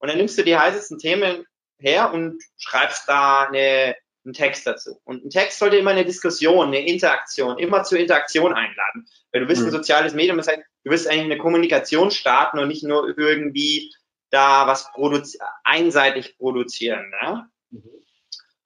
Und 0.00 0.08
dann 0.08 0.16
nimmst 0.16 0.36
du 0.36 0.42
die 0.42 0.58
heißesten 0.58 0.98
Themen 0.98 1.44
her 1.78 2.12
und 2.12 2.42
schreibst 2.56 3.08
da 3.08 3.44
eine, 3.44 3.94
einen 4.24 4.34
Text 4.34 4.66
dazu. 4.66 5.00
Und 5.04 5.24
ein 5.24 5.30
Text 5.30 5.60
sollte 5.60 5.76
immer 5.76 5.92
eine 5.92 6.04
Diskussion, 6.04 6.66
eine 6.66 6.84
Interaktion, 6.84 7.60
immer 7.60 7.84
zur 7.84 8.00
Interaktion 8.00 8.52
einladen. 8.52 9.06
Weil 9.30 9.42
du 9.42 9.46
bist 9.46 9.60
mhm. 9.60 9.68
ein 9.68 9.70
soziales 9.70 10.12
Medium, 10.12 10.36
das 10.36 10.48
heißt, 10.48 10.58
du 10.82 10.90
wirst 10.90 11.06
eigentlich 11.06 11.26
eine 11.26 11.38
Kommunikation 11.38 12.10
starten 12.10 12.58
und 12.58 12.66
nicht 12.66 12.82
nur 12.82 13.16
irgendwie 13.16 13.94
da 14.30 14.66
was 14.66 14.90
produzi 14.90 15.38
einseitig 15.62 16.36
produzieren. 16.38 17.08
Ne? 17.22 17.48
Mhm. 17.70 17.84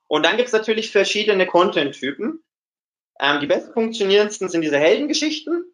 Und 0.09 0.25
dann 0.25 0.39
gibt's 0.39 0.53
natürlich 0.55 0.91
verschiedene 0.91 1.47
Content-Typen. 1.47 2.43
Ähm, 3.21 3.41
die 3.41 3.47
best 3.47 3.75
funktionierendsten 3.75 4.49
sind 4.49 4.63
diese 4.63 4.79
Heldengeschichten. 4.79 5.74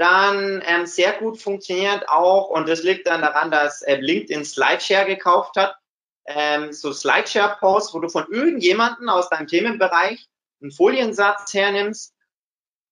Dann 0.00 0.62
ähm, 0.64 0.86
sehr 0.86 1.12
gut 1.12 1.38
funktioniert 1.38 2.08
auch, 2.08 2.48
und 2.48 2.66
das 2.66 2.82
liegt 2.82 3.06
dann 3.06 3.20
daran, 3.20 3.50
dass 3.50 3.82
äh, 3.82 3.96
LinkedIn 3.96 4.46
Slideshare 4.46 5.04
gekauft 5.04 5.56
hat, 5.56 5.76
ähm, 6.26 6.72
so 6.72 6.90
Slideshare-Posts, 6.90 7.92
wo 7.92 7.98
du 7.98 8.08
von 8.08 8.24
irgendjemanden 8.32 9.10
aus 9.10 9.28
deinem 9.28 9.46
Themenbereich 9.46 10.26
einen 10.62 10.72
Foliensatz 10.72 11.52
hernimmst 11.52 12.14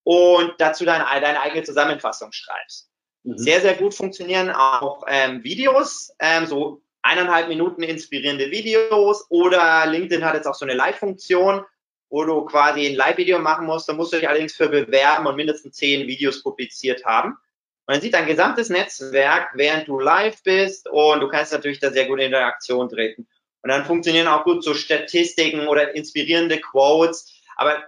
und 0.05 0.53
dazu 0.59 0.85
deine, 0.85 1.07
deine 1.23 1.41
eigene 1.41 1.63
Zusammenfassung 1.63 2.31
schreibst. 2.31 2.91
Mhm. 3.23 3.39
Sehr, 3.39 3.63
sehr 3.63 3.77
gut 3.77 3.95
funktionieren 3.95 4.51
auch 4.51 5.03
ähm, 5.09 5.43
Videos, 5.43 6.13
ähm, 6.19 6.45
so 6.45 6.83
eineinhalb 7.01 7.49
Minuten 7.49 7.83
inspirierende 7.83 8.51
Videos 8.51 9.25
oder 9.31 9.87
LinkedIn 9.87 10.27
hat 10.27 10.35
jetzt 10.35 10.47
auch 10.47 10.55
so 10.55 10.67
eine 10.67 10.75
Live-Funktion, 10.75 11.65
wo 12.11 12.25
du 12.25 12.45
quasi 12.45 12.87
ein 12.87 12.95
Live-Video 12.95 13.39
machen 13.39 13.67
musst. 13.67 13.89
Da 13.89 13.93
musst 13.93 14.13
du 14.13 14.17
dich 14.17 14.29
allerdings 14.29 14.55
für 14.55 14.69
bewerben 14.69 15.27
und 15.27 15.37
mindestens 15.37 15.77
zehn 15.77 16.07
Videos 16.07 16.43
publiziert 16.43 17.05
haben. 17.05 17.31
Und 17.31 17.95
dann 17.95 18.01
sieht 18.01 18.15
dein 18.15 18.27
gesamtes 18.27 18.69
Netzwerk, 18.69 19.51
während 19.55 19.89
du 19.89 19.99
live 19.99 20.43
bist 20.43 20.89
und 20.89 21.21
du 21.21 21.29
kannst 21.29 21.53
natürlich 21.53 21.81
da 21.81 21.91
sehr 21.91 22.07
gut 22.07 22.19
in 22.19 22.27
Interaktion 22.27 22.89
treten. 22.89 23.27
Und 23.63 23.71
dann 23.71 23.85
funktionieren 23.85 24.29
auch 24.29 24.45
gut 24.45 24.63
so 24.63 24.75
Statistiken 24.75 25.67
oder 25.67 25.95
inspirierende 25.95 26.61
Quotes. 26.61 27.33
Aber 27.57 27.83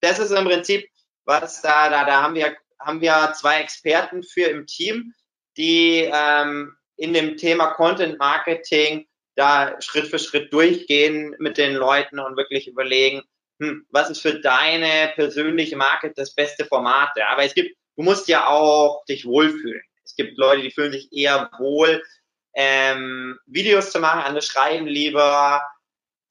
das 0.00 0.18
ist 0.18 0.30
im 0.30 0.44
Prinzip, 0.44 0.88
was 1.24 1.62
da, 1.62 1.88
da, 1.90 2.04
da 2.04 2.22
haben 2.22 2.34
wir, 2.34 2.56
haben 2.80 3.00
wir 3.00 3.32
zwei 3.36 3.60
Experten 3.60 4.22
für 4.22 4.44
im 4.44 4.66
Team, 4.66 5.12
die 5.56 6.10
ähm, 6.12 6.76
in 6.96 7.12
dem 7.12 7.36
Thema 7.36 7.68
Content 7.68 8.18
Marketing 8.18 9.06
da 9.34 9.80
Schritt 9.80 10.06
für 10.06 10.18
Schritt 10.18 10.52
durchgehen 10.52 11.34
mit 11.38 11.58
den 11.58 11.74
Leuten 11.74 12.18
und 12.18 12.36
wirklich 12.36 12.68
überlegen, 12.68 13.22
hm, 13.60 13.86
was 13.90 14.10
ist 14.10 14.20
für 14.20 14.40
deine 14.40 15.12
persönliche 15.14 15.76
Marke 15.76 16.12
das 16.14 16.34
beste 16.34 16.64
Format? 16.64 17.10
Ja? 17.16 17.28
Aber 17.28 17.44
es 17.44 17.54
gibt 17.54 17.76
Du 17.96 18.02
musst 18.02 18.28
ja 18.28 18.46
auch 18.46 19.04
dich 19.06 19.24
wohlfühlen. 19.24 19.82
gibt 20.16 20.38
Leute, 20.38 20.62
die 20.62 20.70
fühlen 20.70 20.92
sich 20.92 21.12
eher 21.12 21.50
wohl, 21.58 22.02
ähm, 22.54 23.38
Videos 23.46 23.90
zu 23.90 23.98
machen, 24.00 24.22
andere 24.22 24.42
schreiben 24.42 24.86
lieber, 24.86 25.62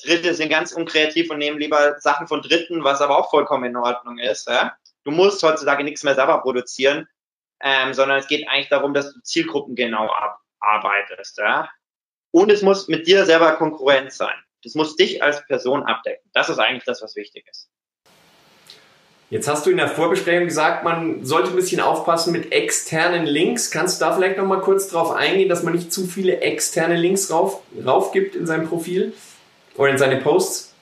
Dritte 0.04 0.34
sind 0.34 0.50
ganz 0.50 0.72
unkreativ 0.72 1.30
und 1.30 1.38
nehmen 1.38 1.60
lieber 1.60 2.00
Sachen 2.00 2.28
von 2.28 2.42
Dritten, 2.42 2.84
was 2.84 3.02
aber 3.02 3.18
auch 3.18 3.30
vollkommen 3.30 3.66
in 3.66 3.76
Ordnung 3.76 4.18
ist. 4.20 4.48
Ja? 4.48 4.76
Du 5.04 5.12
musst 5.12 5.42
heutzutage 5.44 5.84
nichts 5.84 6.04
mehr 6.04 6.16
selber 6.16 6.42
produzieren, 6.42 7.08
ähm, 7.62 7.94
sondern 7.94 8.20
es 8.20 8.28
geht 8.28 8.48
eigentlich 8.48 8.70
darum, 8.70 8.94
dass 8.94 9.14
du 9.14 9.22
Zielgruppen 9.22 9.76
genau 9.76 10.12
abarbeitest. 10.60 11.38
Ja? 11.38 11.70
Und 12.32 12.52
es 12.52 12.62
muss 12.62 12.88
mit 12.88 13.08
dir 13.08 13.26
selber 13.26 13.56
Konkurrent 13.56 14.14
sein. 14.14 14.36
Das 14.66 14.74
muss 14.74 14.96
dich 14.96 15.22
als 15.22 15.46
Person 15.46 15.84
abdecken. 15.84 16.28
Das 16.34 16.50
ist 16.50 16.58
eigentlich 16.58 16.84
das, 16.86 17.04
was 17.04 17.16
wichtig 17.16 17.46
ist. 17.48 17.70
Jetzt 19.30 19.48
hast 19.48 19.66
du 19.66 19.70
in 19.70 19.78
der 19.78 19.88
Vorbesprechung 19.88 20.46
gesagt, 20.46 20.84
man 20.84 21.24
sollte 21.24 21.50
ein 21.50 21.56
bisschen 21.56 21.82
aufpassen 21.82 22.32
mit 22.32 22.52
externen 22.52 23.26
Links. 23.26 23.70
Kannst 23.70 24.02
du 24.02 24.06
da 24.06 24.14
vielleicht 24.16 24.38
noch 24.38 24.46
mal 24.46 24.62
kurz 24.62 24.88
drauf 24.88 25.12
eingehen, 25.12 25.50
dass 25.50 25.62
man 25.62 25.74
nicht 25.74 25.94
zu 25.94 26.08
viele 26.08 26.42
externe 26.42 26.96
Links 26.96 27.32
rauf, 27.32 27.62
rauf 27.86 28.12
gibt 28.12 28.36
in 28.36 28.48
seinem 28.48 28.68
Profil 28.68 29.14
oder 29.76 29.92
in 29.92 29.98
seine 30.00 30.18
Posts? 30.18 30.74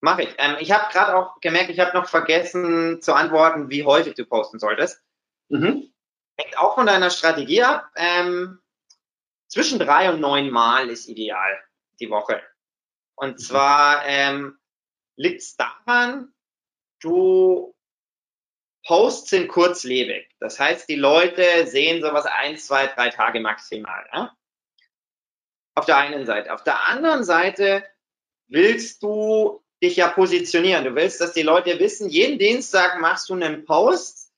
Mache 0.00 0.22
ich. 0.24 0.34
Ähm, 0.38 0.56
ich 0.58 0.72
habe 0.72 0.92
gerade 0.92 1.16
auch 1.16 1.40
gemerkt, 1.40 1.70
ich 1.70 1.78
habe 1.78 1.96
noch 1.96 2.08
vergessen 2.08 3.00
zu 3.00 3.14
antworten, 3.14 3.70
wie 3.70 3.84
häufig 3.84 4.14
du 4.14 4.24
posten 4.24 4.58
solltest. 4.58 5.00
Mhm. 5.48 5.92
Hängt 6.36 6.58
auch 6.58 6.74
von 6.74 6.86
deiner 6.86 7.10
Strategie 7.10 7.62
ab. 7.62 7.88
Ähm, 7.94 8.58
zwischen 9.46 9.78
drei 9.78 10.10
und 10.12 10.20
neun 10.20 10.50
Mal 10.50 10.90
ist 10.90 11.08
ideal 11.08 11.56
die 12.00 12.10
Woche. 12.10 12.42
Und 13.16 13.32
mhm. 13.32 13.38
zwar 13.38 14.06
ähm, 14.06 14.58
liegt 15.16 15.40
es 15.42 15.56
daran, 15.56 16.32
du 17.00 17.74
Posts 18.86 19.30
sind 19.30 19.48
kurzlebig. 19.48 20.30
Das 20.38 20.60
heißt, 20.60 20.88
die 20.88 20.94
Leute 20.94 21.66
sehen 21.66 22.02
sowas 22.02 22.26
ein, 22.26 22.56
zwei, 22.56 22.86
drei 22.86 23.10
Tage 23.10 23.40
maximal. 23.40 24.06
Ja? 24.12 24.36
Auf 25.74 25.86
der 25.86 25.96
einen 25.96 26.24
Seite. 26.24 26.52
Auf 26.52 26.62
der 26.62 26.84
anderen 26.84 27.24
Seite 27.24 27.84
willst 28.46 29.02
du 29.02 29.64
dich 29.82 29.96
ja 29.96 30.08
positionieren. 30.08 30.84
Du 30.84 30.94
willst, 30.94 31.20
dass 31.20 31.32
die 31.32 31.42
Leute 31.42 31.78
wissen, 31.80 32.08
jeden 32.08 32.38
Dienstag 32.38 33.00
machst 33.00 33.28
du 33.28 33.34
einen 33.34 33.64
Post, 33.64 34.32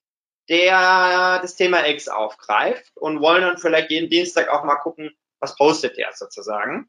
der 0.48 1.40
das 1.40 1.56
Thema 1.56 1.86
X 1.86 2.08
aufgreift 2.08 2.96
und 2.96 3.20
wollen 3.20 3.42
dann 3.42 3.58
vielleicht 3.58 3.90
jeden 3.90 4.08
Dienstag 4.08 4.48
auch 4.48 4.64
mal 4.64 4.76
gucken, 4.76 5.14
was 5.40 5.56
postet 5.56 5.98
der 5.98 6.12
sozusagen. 6.14 6.88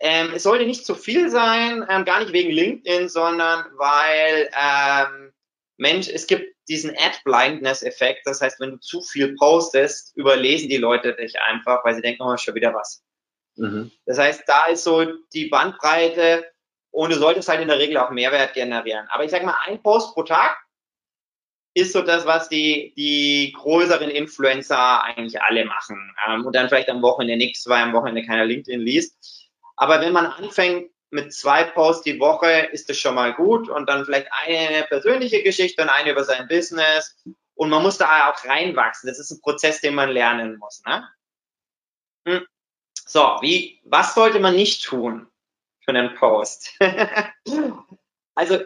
Ähm, 0.00 0.32
es 0.34 0.42
sollte 0.42 0.66
nicht 0.66 0.84
zu 0.84 0.94
viel 0.94 1.30
sein, 1.30 1.86
ähm, 1.88 2.04
gar 2.04 2.20
nicht 2.20 2.32
wegen 2.32 2.50
LinkedIn, 2.50 3.08
sondern 3.08 3.64
weil, 3.76 4.50
ähm, 4.54 5.32
Mensch, 5.78 6.08
es 6.08 6.26
gibt 6.26 6.54
diesen 6.68 6.90
Ad-Blindness-Effekt. 6.90 8.26
Das 8.26 8.40
heißt, 8.40 8.60
wenn 8.60 8.72
du 8.72 8.80
zu 8.80 9.00
viel 9.00 9.34
postest, 9.36 10.16
überlesen 10.16 10.68
die 10.68 10.76
Leute 10.76 11.14
dich 11.14 11.40
einfach, 11.40 11.84
weil 11.84 11.94
sie 11.94 12.02
denken, 12.02 12.22
oh, 12.22 12.36
schon 12.36 12.54
wieder 12.54 12.74
was. 12.74 13.02
Mhm. 13.56 13.90
Das 14.04 14.18
heißt, 14.18 14.42
da 14.46 14.66
ist 14.66 14.84
so 14.84 15.06
die 15.32 15.46
Bandbreite 15.46 16.44
und 16.90 17.12
du 17.12 17.16
solltest 17.16 17.48
halt 17.48 17.60
in 17.60 17.68
der 17.68 17.78
Regel 17.78 17.98
auch 17.98 18.10
Mehrwert 18.10 18.54
generieren. 18.54 19.06
Aber 19.10 19.24
ich 19.24 19.30
sage 19.30 19.46
mal, 19.46 19.56
ein 19.64 19.82
Post 19.82 20.14
pro 20.14 20.22
Tag 20.22 20.58
ist 21.74 21.92
so 21.92 22.00
das, 22.00 22.24
was 22.24 22.48
die, 22.48 22.94
die 22.96 23.52
größeren 23.54 24.08
Influencer 24.08 25.02
eigentlich 25.02 25.40
alle 25.42 25.66
machen. 25.66 26.14
Ähm, 26.26 26.46
und 26.46 26.54
dann 26.54 26.68
vielleicht 26.68 26.88
am 26.88 27.02
Wochenende 27.02 27.36
nichts, 27.36 27.68
weil 27.68 27.82
am 27.82 27.92
Wochenende 27.92 28.24
keiner 28.24 28.46
LinkedIn 28.46 28.80
liest. 28.80 29.45
Aber 29.76 30.00
wenn 30.00 30.12
man 30.12 30.26
anfängt 30.26 30.90
mit 31.10 31.32
zwei 31.32 31.64
Posts 31.64 32.02
die 32.02 32.18
Woche, 32.18 32.68
ist 32.72 32.88
das 32.88 32.98
schon 32.98 33.14
mal 33.14 33.34
gut. 33.34 33.68
Und 33.68 33.88
dann 33.88 34.04
vielleicht 34.04 34.28
eine 34.44 34.84
persönliche 34.84 35.42
Geschichte 35.42 35.82
und 35.82 35.88
eine 35.88 36.10
über 36.10 36.24
sein 36.24 36.48
Business. 36.48 37.16
Und 37.54 37.70
man 37.70 37.82
muss 37.82 37.98
da 37.98 38.30
auch 38.30 38.44
reinwachsen. 38.44 39.08
Das 39.08 39.18
ist 39.18 39.30
ein 39.30 39.40
Prozess, 39.40 39.80
den 39.80 39.94
man 39.94 40.10
lernen 40.10 40.58
muss. 40.58 40.82
Ne? 40.84 41.08
Hm. 42.26 42.46
So, 43.06 43.38
wie, 43.40 43.80
was 43.84 44.14
sollte 44.14 44.40
man 44.40 44.56
nicht 44.56 44.84
tun? 44.84 45.30
für 45.86 45.96
einen 45.96 46.14
Post. 46.14 46.72
also, 48.34 48.58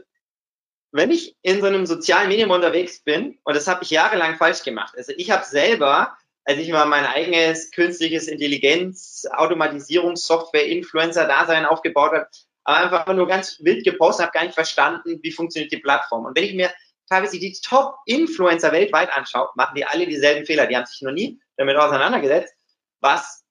wenn 0.93 1.11
ich 1.11 1.37
in 1.43 1.61
so 1.61 1.67
einem 1.67 1.87
sozialen 1.87 2.29
Medium 2.29 2.51
unterwegs 2.51 3.01
bin, 3.01 3.39
und 3.45 3.55
das 3.55 3.69
habe 3.69 3.85
ich 3.85 3.91
jahrelang 3.91 4.37
falsch 4.37 4.65
gemacht, 4.65 4.95
also 4.97 5.13
ich 5.17 5.31
habe 5.31 5.45
selber, 5.45 6.17
als 6.51 6.59
ich 6.59 6.71
mal 6.71 6.85
mein 6.87 7.07
eigenes 7.07 7.71
künstliches 7.71 8.27
Intelligenz, 8.27 9.25
Automatisierungssoftware, 9.31 10.67
Influencer-Dasein 10.67 11.65
aufgebaut 11.65 12.11
habe, 12.11 12.29
aber 12.65 12.77
einfach 12.79 13.15
nur 13.15 13.29
ganz 13.29 13.61
wild 13.61 13.85
gepostet, 13.85 14.27
habe 14.27 14.33
gar 14.33 14.43
nicht 14.43 14.55
verstanden, 14.55 15.21
wie 15.23 15.31
funktioniert 15.31 15.71
die 15.71 15.79
Plattform. 15.79 16.25
Und 16.25 16.37
wenn 16.37 16.43
ich 16.43 16.55
mir 16.55 16.73
teilweise 17.09 17.39
die 17.39 17.57
Top-Influencer 17.65 18.73
weltweit 18.73 19.13
anschaue, 19.13 19.51
machen 19.55 19.77
die 19.77 19.85
alle 19.85 20.09
dieselben 20.09 20.45
Fehler. 20.45 20.67
Die 20.67 20.77
haben 20.77 20.87
sich 20.87 21.03
noch 21.03 21.13
nie 21.13 21.41
damit 21.57 21.77
auseinandergesetzt. 21.77 22.53
Was 22.99 23.45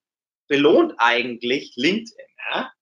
belohnt 0.50 0.96
eigentlich 0.98 1.72
LinkedIn? 1.78 2.26
Ja? 2.52 2.74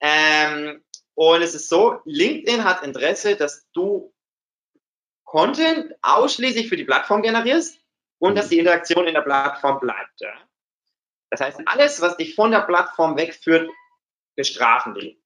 Ähm, 0.00 0.84
und 1.14 1.40
es 1.40 1.54
ist 1.54 1.68
so, 1.68 2.00
LinkedIn 2.04 2.64
hat 2.64 2.82
Interesse, 2.82 3.36
dass 3.36 3.64
du 3.72 4.12
Content 5.22 5.94
ausschließlich 6.02 6.68
für 6.68 6.76
die 6.76 6.84
Plattform 6.84 7.22
generierst 7.22 7.78
und 8.18 8.36
dass 8.36 8.48
die 8.48 8.58
Interaktion 8.58 9.06
in 9.06 9.14
der 9.14 9.22
Plattform 9.22 9.80
bleibt. 9.80 10.20
Ja? 10.20 10.32
Das 11.30 11.40
heißt, 11.40 11.60
alles, 11.66 12.00
was 12.00 12.16
dich 12.16 12.34
von 12.34 12.50
der 12.50 12.60
Plattform 12.60 13.16
wegführt, 13.16 13.70
bestrafen 14.36 14.94
die. 14.94 15.20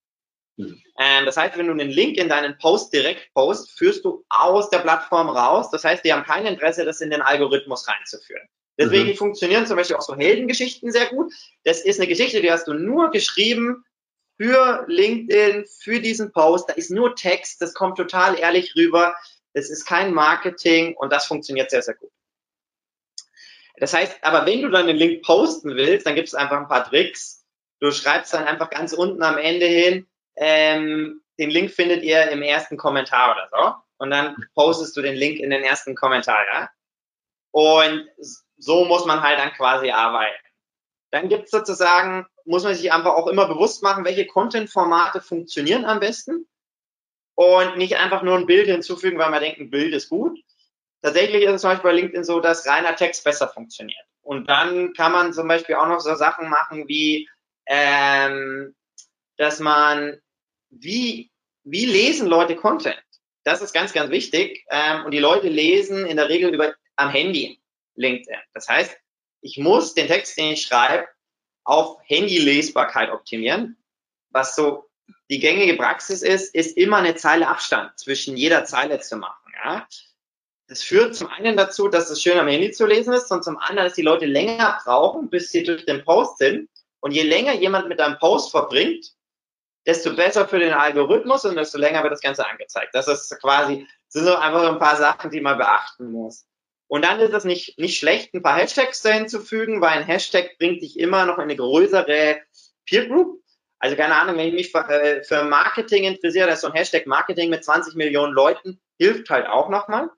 Mhm. 0.57 0.83
Ähm, 0.99 1.27
das 1.27 1.37
heißt, 1.37 1.57
wenn 1.57 1.67
du 1.67 1.73
einen 1.73 1.91
Link 1.91 2.17
in 2.17 2.29
deinen 2.29 2.59
Post 2.59 2.93
direkt 2.93 3.33
post, 3.35 3.71
führst 3.79 4.05
du 4.05 4.25
aus 4.29 4.71
der 4.71 4.79
Plattform 4.79 5.29
raus. 5.29 5.71
Das 5.71 5.85
heißt, 5.85 6.05
die 6.05 6.13
haben 6.13 6.25
kein 6.25 6.47
Interesse, 6.47 6.85
das 6.85 7.01
in 7.01 7.11
den 7.11 7.23
Algorithmus 7.23 7.87
reinzuführen. 7.89 8.49
Deswegen 8.79 9.11
mhm. 9.11 9.17
funktionieren 9.17 9.67
zum 9.67 9.77
Beispiel 9.77 9.97
auch 9.97 10.03
so 10.03 10.17
Heldengeschichten 10.17 10.93
sehr 10.93 11.07
gut. 11.07 11.33
Das 11.65 11.81
ist 11.85 11.99
eine 11.99 12.09
Geschichte, 12.09 12.41
die 12.41 12.51
hast 12.51 12.69
du 12.69 12.75
nur 12.75 13.11
geschrieben, 13.11 13.85
für 14.41 14.85
LinkedIn, 14.87 15.67
für 15.67 16.01
diesen 16.01 16.33
Post. 16.33 16.71
Da 16.71 16.75
ist 16.75 16.91
nur 16.91 17.17
Text, 17.17 17.61
das 17.61 17.75
kommt 17.75 17.97
total 17.97 18.39
ehrlich 18.39 18.75
rüber. 18.77 19.17
Es 19.53 19.69
ist 19.69 19.85
kein 19.85 20.15
Marketing 20.15 20.97
und 20.97 21.13
das 21.13 21.27
funktioniert 21.27 21.71
sehr, 21.71 21.83
sehr 21.83 21.95
gut. 21.95 22.11
Das 23.81 23.95
heißt, 23.95 24.19
aber 24.23 24.47
wenn 24.47 24.63
du 24.63 24.69
dann 24.69 24.87
den 24.87 24.97
Link 24.97 25.23
posten 25.23 25.77
willst, 25.77 26.07
dann 26.07 26.15
gibt 26.15 26.29
es 26.29 26.35
einfach 26.35 26.59
ein 26.59 26.69
paar 26.69 26.89
Tricks. 26.89 27.45
Du 27.81 27.91
schreibst 27.91 28.35
dann 28.35 28.45
einfach 28.45 28.71
ganz 28.71 28.93
unten 28.93 29.23
am 29.23 29.39
Ende 29.39 29.67
hin, 29.67 30.07
ähm, 30.37 31.23
den 31.39 31.51
Link 31.51 31.71
findet 31.71 32.03
ihr 32.03 32.29
im 32.31 32.43
ersten 32.43 32.77
Kommentar 32.77 33.33
oder 33.33 33.49
so. 33.51 33.75
Und 33.99 34.11
dann 34.11 34.37
postest 34.55 34.97
du 34.97 35.03
den 35.03 35.15
Link 35.15 35.39
in 35.39 35.51
den 35.51 35.63
ersten 35.63 35.95
Kommentar, 35.95 36.39
ja. 36.53 36.71
Und 37.53 38.09
so 38.57 38.85
muss 38.85 39.05
man 39.05 39.23
halt 39.23 39.39
dann 39.39 39.53
quasi 39.53 39.91
arbeiten. 39.91 40.45
Dann 41.11 41.29
gibt 41.29 41.45
es 41.45 41.51
sozusagen 41.51 42.27
muss 42.49 42.65
man 42.65 42.75
sich 42.75 42.91
einfach 42.93 43.13
auch 43.13 43.27
immer 43.27 43.47
bewusst 43.47 43.83
machen, 43.83 44.07
welche 44.07 44.27
Content-Formate 44.27 45.21
funktionieren 45.21 45.85
am 45.85 46.01
besten 46.01 46.49
und 47.35 47.77
nicht 47.77 47.97
einfach 47.99 48.23
nur 48.23 48.37
ein 48.39 48.47
Bild 48.47 48.69
hinzufügen, 48.69 49.19
weil 49.19 49.31
man 49.31 49.43
denkt, 49.43 49.61
ein 49.61 49.71
Bild 49.71 49.95
ist 49.95 50.09
gut. 50.09 50.41
Tatsächlich 51.03 51.45
ist 51.45 51.53
es 51.53 51.61
zum 51.61 51.71
Beispiel 51.71 51.91
bei 51.91 51.97
LinkedIn 51.97 52.25
so, 52.25 52.41
dass 52.41 52.67
reiner 52.67 52.97
Text 52.97 53.25
besser 53.25 53.49
funktioniert. 53.49 54.05
Und 54.23 54.49
dann 54.49 54.93
kann 54.95 55.13
man 55.13 55.33
zum 55.33 55.49
Beispiel 55.49 55.77
auch 55.77 55.89
noch 55.89 56.01
so 56.01 56.15
Sachen 56.15 56.49
machen 56.49 56.89
wie, 56.89 57.29
ähm, 57.67 58.75
dass 59.37 59.61
man, 59.61 60.21
wie, 60.71 61.31
wie 61.65 61.87
lesen 61.87 62.29
Leute 62.29 62.57
Content? 62.57 63.03
Das 63.45 63.63
ist 63.63 63.73
ganz, 63.73 63.93
ganz 63.93 64.11
wichtig. 64.11 64.65
Ähm, 64.71 65.05
und 65.05 65.13
die 65.13 65.19
Leute 65.19 65.49
lesen 65.49 66.05
in 66.05 66.17
der 66.17 66.29
Regel 66.29 66.53
über 66.53 66.75
am 66.97 67.11
Handy 67.11 67.61
LinkedIn. 67.95 68.39
Das 68.53 68.69
heißt, 68.69 68.97
ich 69.41 69.59
muss 69.59 69.95
den 69.95 70.09
Text, 70.09 70.37
den 70.37 70.53
ich 70.53 70.63
schreibe, 70.63 71.09
auf 71.65 71.99
Handylesbarkeit 72.09 73.11
optimieren. 73.11 73.77
Was 74.31 74.57
so 74.57 74.91
die 75.31 75.39
gängige 75.39 75.75
Praxis 75.75 76.23
ist, 76.23 76.55
ist 76.55 76.77
immer 76.77 76.99
eine 76.99 77.15
Zeile 77.15 77.49
Abstand 77.49 77.99
zwischen 77.99 78.37
jeder 78.37 78.65
Zeile 78.65 79.01
zu 79.01 79.17
machen. 79.17 79.53
Ja? 79.65 79.87
Das 80.69 80.83
führt 80.83 81.17
zum 81.17 81.29
einen 81.29 81.57
dazu, 81.57 81.89
dass 81.89 82.11
es 82.11 82.23
schön 82.23 82.39
am 82.39 82.47
Handy 82.47 82.71
zu 82.71 82.87
lesen 82.87 83.15
ist 83.15 83.31
und 83.31 83.43
zum 83.43 83.57
anderen, 83.57 83.89
dass 83.89 83.95
die 83.95 84.03
Leute 84.03 84.27
länger 84.27 84.79
brauchen, 84.85 85.31
bis 85.31 85.51
sie 85.51 85.63
durch 85.63 85.87
den 85.87 86.05
Post 86.05 86.39
sind. 86.39 86.69
Und 87.01 87.13
je 87.13 87.23
länger 87.23 87.55
jemand 87.55 87.89
mit 87.89 88.01
einem 88.01 88.19
Post 88.19 88.51
verbringt, 88.51 89.13
desto 89.87 90.15
besser 90.15 90.47
für 90.47 90.59
den 90.59 90.75
Algorithmus 90.75 91.47
und 91.47 91.57
desto 91.57 91.79
länger 91.79 92.03
wird 92.03 92.13
das 92.13 92.21
Ganze 92.21 92.47
angezeigt. 92.47 92.95
Das 92.95 93.09
ist 93.09 93.35
quasi, 93.41 93.87
das 94.07 94.13
sind 94.13 94.25
so 94.25 94.37
einfach 94.37 94.61
so 94.61 94.69
ein 94.69 94.79
paar 94.79 94.97
Sachen, 94.97 95.31
die 95.31 95.41
man 95.41 95.57
beachten 95.57 96.13
muss. 96.13 96.45
Und 96.89 97.05
dann 97.05 97.21
ist 97.21 97.33
es 97.33 97.45
nicht, 97.45 97.79
nicht 97.79 97.99
schlecht, 97.99 98.35
ein 98.35 98.43
paar 98.43 98.59
Hashtags 98.59 99.01
da 99.01 99.11
hinzufügen, 99.11 99.81
weil 99.81 99.99
ein 99.99 100.05
Hashtag 100.05 100.59
bringt 100.59 100.83
dich 100.83 100.99
immer 100.99 101.25
noch 101.25 101.37
in 101.37 101.45
eine 101.45 101.57
größere 101.57 102.43
Peer 102.85 103.07
Group. 103.07 103.43
Also 103.79 103.97
keine 103.97 104.17
Ahnung, 104.17 104.37
wenn 104.37 104.49
ich 104.49 104.55
mich 104.55 104.73
für, 104.73 104.87
äh, 104.91 105.23
für 105.23 105.45
Marketing 105.45 106.05
interessiere, 106.05 106.49
da 106.49 106.55
ist 106.55 106.63
so 106.63 106.67
ein 106.67 106.75
Hashtag 106.75 107.07
Marketing 107.07 107.49
mit 107.49 107.65
20 107.65 107.95
Millionen 107.95 108.35
Leuten, 108.35 108.81
hilft 108.99 109.31
halt 109.31 109.47
auch 109.47 109.69
nochmal. 109.69 110.11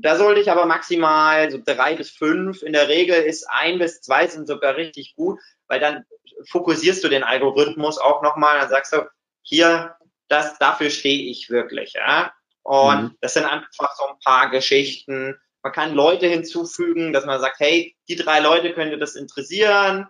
Da 0.00 0.16
sollte 0.16 0.40
ich 0.40 0.50
aber 0.50 0.66
maximal 0.66 1.50
so 1.50 1.58
drei 1.64 1.96
bis 1.96 2.10
fünf. 2.10 2.62
In 2.62 2.72
der 2.72 2.88
Regel 2.88 3.20
ist 3.22 3.46
ein 3.50 3.78
bis 3.78 4.00
zwei 4.00 4.26
sind 4.26 4.46
sogar 4.46 4.76
richtig 4.76 5.14
gut, 5.16 5.40
weil 5.66 5.80
dann 5.80 6.04
fokussierst 6.50 7.02
du 7.02 7.08
den 7.08 7.24
Algorithmus 7.24 7.98
auch 7.98 8.22
nochmal. 8.22 8.60
Dann 8.60 8.68
sagst 8.68 8.92
du, 8.92 9.08
hier, 9.42 9.96
das, 10.28 10.58
dafür 10.58 10.90
stehe 10.90 11.30
ich 11.30 11.50
wirklich, 11.50 11.94
ja. 11.94 12.32
Und 12.62 13.02
mhm. 13.02 13.16
das 13.20 13.34
sind 13.34 13.44
einfach 13.44 13.96
so 13.96 14.06
ein 14.06 14.18
paar 14.24 14.50
Geschichten, 14.50 15.36
Man 15.62 15.72
kann 15.72 15.94
Leute 15.94 16.26
hinzufügen, 16.26 17.12
dass 17.12 17.26
man 17.26 17.40
sagt, 17.40 17.58
hey, 17.58 17.96
die 18.08 18.16
drei 18.16 18.40
Leute 18.40 18.72
könnte 18.74 18.98
das 18.98 19.16
interessieren. 19.16 20.06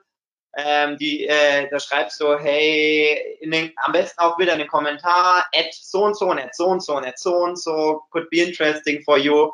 Ähm, 0.57 0.97
die, 0.97 1.27
äh, 1.27 1.69
da 1.71 1.79
schreibst 1.79 2.21
du, 2.21 2.39
hey, 2.39 3.39
den, 3.43 3.73
am 3.77 3.93
besten 3.93 4.21
auch 4.21 4.39
wieder 4.39 4.55
in 4.55 4.59
den 4.59 4.69
Kommentar, 4.69 5.47
at 5.55 5.73
so 5.73 6.05
und 6.05 6.17
so 6.17 6.31
und 6.31 6.39
at 6.39 6.55
so 6.55 6.67
und 6.67 6.83
so 6.83 6.97
und 6.97 7.05
at 7.05 7.19
so 7.19 7.35
und 7.37 7.59
so, 7.59 8.03
could 8.11 8.29
be 8.31 8.39
interesting 8.39 9.03
for 9.05 9.19
you. 9.19 9.51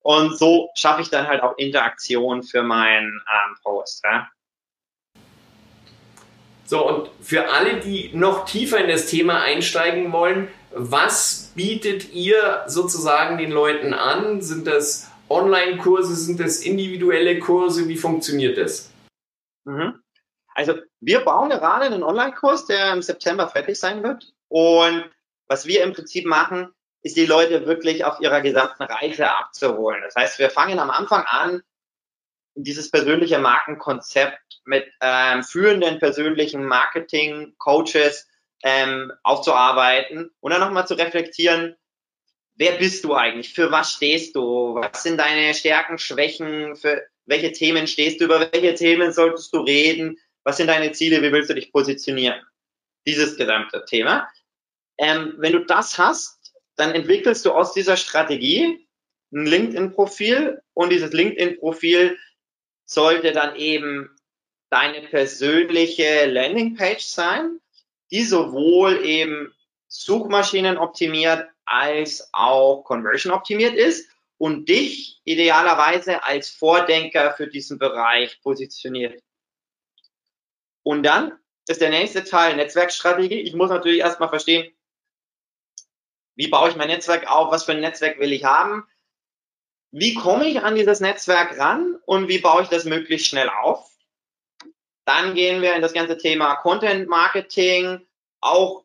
Und 0.00 0.38
so 0.38 0.68
schaffe 0.76 1.02
ich 1.02 1.10
dann 1.10 1.26
halt 1.26 1.42
auch 1.42 1.56
Interaktion 1.56 2.42
für 2.42 2.62
meinen 2.62 3.08
ähm, 3.08 3.56
Post. 3.62 4.04
Ja? 4.04 4.28
So, 6.66 6.86
und 6.86 7.10
für 7.20 7.48
alle, 7.50 7.80
die 7.80 8.10
noch 8.12 8.44
tiefer 8.44 8.78
in 8.78 8.88
das 8.88 9.06
Thema 9.06 9.42
einsteigen 9.42 10.12
wollen, 10.12 10.48
was 10.72 11.52
bietet 11.54 12.12
ihr 12.12 12.64
sozusagen 12.66 13.38
den 13.38 13.50
Leuten 13.50 13.94
an? 13.94 14.42
Sind 14.42 14.66
das 14.66 15.10
Online-Kurse, 15.28 16.14
sind 16.14 16.40
das 16.40 16.60
individuelle 16.60 17.38
Kurse? 17.38 17.88
Wie 17.88 17.96
funktioniert 17.96 18.58
das? 18.58 18.92
Mhm. 19.64 20.00
Also 20.56 20.74
wir 21.00 21.20
bauen 21.20 21.50
gerade 21.50 21.84
einen 21.84 22.02
Online-Kurs, 22.02 22.64
der 22.64 22.94
im 22.94 23.02
September 23.02 23.46
fertig 23.46 23.78
sein 23.78 24.02
wird. 24.02 24.32
Und 24.48 25.04
was 25.48 25.66
wir 25.66 25.82
im 25.82 25.92
Prinzip 25.92 26.24
machen, 26.24 26.72
ist 27.02 27.16
die 27.16 27.26
Leute 27.26 27.66
wirklich 27.66 28.06
auf 28.06 28.20
ihrer 28.20 28.40
gesamten 28.40 28.84
Reise 28.84 29.30
abzuholen. 29.30 30.00
Das 30.02 30.16
heißt, 30.16 30.38
wir 30.38 30.48
fangen 30.48 30.78
am 30.78 30.90
Anfang 30.90 31.24
an, 31.26 31.62
dieses 32.54 32.90
persönliche 32.90 33.38
Markenkonzept 33.38 34.62
mit 34.64 34.90
ähm, 35.02 35.42
führenden 35.42 35.98
persönlichen 35.98 36.64
Marketing-Coaches 36.64 38.26
ähm, 38.62 39.12
aufzuarbeiten 39.22 40.30
und 40.40 40.50
dann 40.52 40.60
nochmal 40.60 40.86
zu 40.86 40.94
reflektieren, 40.94 41.76
wer 42.54 42.72
bist 42.72 43.04
du 43.04 43.14
eigentlich? 43.14 43.52
Für 43.52 43.70
was 43.70 43.92
stehst 43.92 44.34
du? 44.34 44.74
Was 44.76 45.02
sind 45.02 45.18
deine 45.18 45.52
Stärken, 45.52 45.98
Schwächen? 45.98 46.76
Für 46.76 47.06
welche 47.26 47.52
Themen 47.52 47.86
stehst 47.86 48.20
du? 48.20 48.24
Über 48.24 48.40
welche 48.40 48.74
Themen 48.74 49.12
solltest 49.12 49.52
du 49.52 49.60
reden? 49.60 50.18
Was 50.46 50.58
sind 50.58 50.68
deine 50.68 50.92
Ziele? 50.92 51.22
Wie 51.22 51.32
willst 51.32 51.50
du 51.50 51.54
dich 51.54 51.72
positionieren? 51.72 52.40
Dieses 53.04 53.36
gesamte 53.36 53.84
Thema. 53.84 54.28
Ähm, 54.96 55.34
wenn 55.38 55.52
du 55.52 55.64
das 55.64 55.98
hast, 55.98 56.54
dann 56.76 56.92
entwickelst 56.94 57.44
du 57.44 57.50
aus 57.50 57.72
dieser 57.72 57.96
Strategie 57.96 58.86
ein 59.32 59.44
LinkedIn-Profil 59.44 60.62
und 60.72 60.90
dieses 60.90 61.12
LinkedIn-Profil 61.12 62.16
sollte 62.84 63.32
dann 63.32 63.56
eben 63.56 64.16
deine 64.70 65.02
persönliche 65.08 66.26
Landingpage 66.26 67.02
sein, 67.02 67.58
die 68.12 68.22
sowohl 68.22 69.04
eben 69.04 69.52
Suchmaschinen 69.88 70.78
optimiert 70.78 71.48
als 71.64 72.28
auch 72.32 72.84
Conversion 72.84 73.32
optimiert 73.32 73.74
ist 73.74 74.08
und 74.38 74.68
dich 74.68 75.20
idealerweise 75.24 76.22
als 76.22 76.50
Vordenker 76.50 77.34
für 77.36 77.48
diesen 77.48 77.80
Bereich 77.80 78.40
positioniert. 78.42 79.20
Und 80.86 81.02
dann 81.02 81.36
ist 81.66 81.80
der 81.80 81.90
nächste 81.90 82.22
Teil 82.22 82.54
Netzwerkstrategie. 82.54 83.40
Ich 83.40 83.54
muss 83.54 83.70
natürlich 83.70 83.98
erstmal 83.98 84.28
verstehen, 84.28 84.72
wie 86.36 86.46
baue 86.46 86.68
ich 86.68 86.76
mein 86.76 86.86
Netzwerk 86.86 87.28
auf? 87.28 87.50
Was 87.50 87.64
für 87.64 87.72
ein 87.72 87.80
Netzwerk 87.80 88.20
will 88.20 88.32
ich 88.32 88.44
haben? 88.44 88.86
Wie 89.90 90.14
komme 90.14 90.46
ich 90.46 90.62
an 90.62 90.76
dieses 90.76 91.00
Netzwerk 91.00 91.58
ran 91.58 91.98
und 92.06 92.28
wie 92.28 92.38
baue 92.38 92.62
ich 92.62 92.68
das 92.68 92.84
möglichst 92.84 93.26
schnell 93.26 93.48
auf? 93.48 93.90
Dann 95.04 95.34
gehen 95.34 95.60
wir 95.60 95.74
in 95.74 95.82
das 95.82 95.92
ganze 95.92 96.18
Thema 96.18 96.54
Content 96.54 97.08
Marketing, 97.08 98.06
auch 98.40 98.84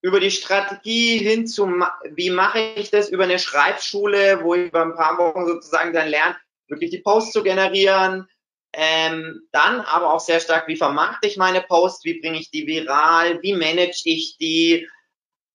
über 0.00 0.20
die 0.20 0.30
Strategie 0.30 1.18
hin 1.18 1.46
zu, 1.46 1.66
wie 2.12 2.30
mache 2.30 2.60
ich 2.76 2.90
das 2.90 3.10
über 3.10 3.24
eine 3.24 3.38
Schreibschule, 3.38 4.42
wo 4.42 4.54
ich 4.54 4.68
über 4.68 4.80
ein 4.80 4.96
paar 4.96 5.18
Wochen 5.18 5.44
sozusagen 5.44 5.92
dann 5.92 6.08
lerne, 6.08 6.38
wirklich 6.68 6.90
die 6.90 7.00
Posts 7.00 7.32
zu 7.32 7.42
generieren. 7.42 8.26
Ähm, 8.72 9.42
dann 9.50 9.80
aber 9.80 10.12
auch 10.12 10.20
sehr 10.20 10.40
stark, 10.40 10.68
wie 10.68 10.76
vermarkte 10.76 11.26
ich 11.26 11.36
meine 11.36 11.60
Posts, 11.60 12.04
wie 12.04 12.20
bringe 12.20 12.38
ich 12.38 12.50
die 12.50 12.66
viral, 12.66 13.42
wie 13.42 13.54
manage 13.54 14.02
ich 14.04 14.36
die, 14.38 14.88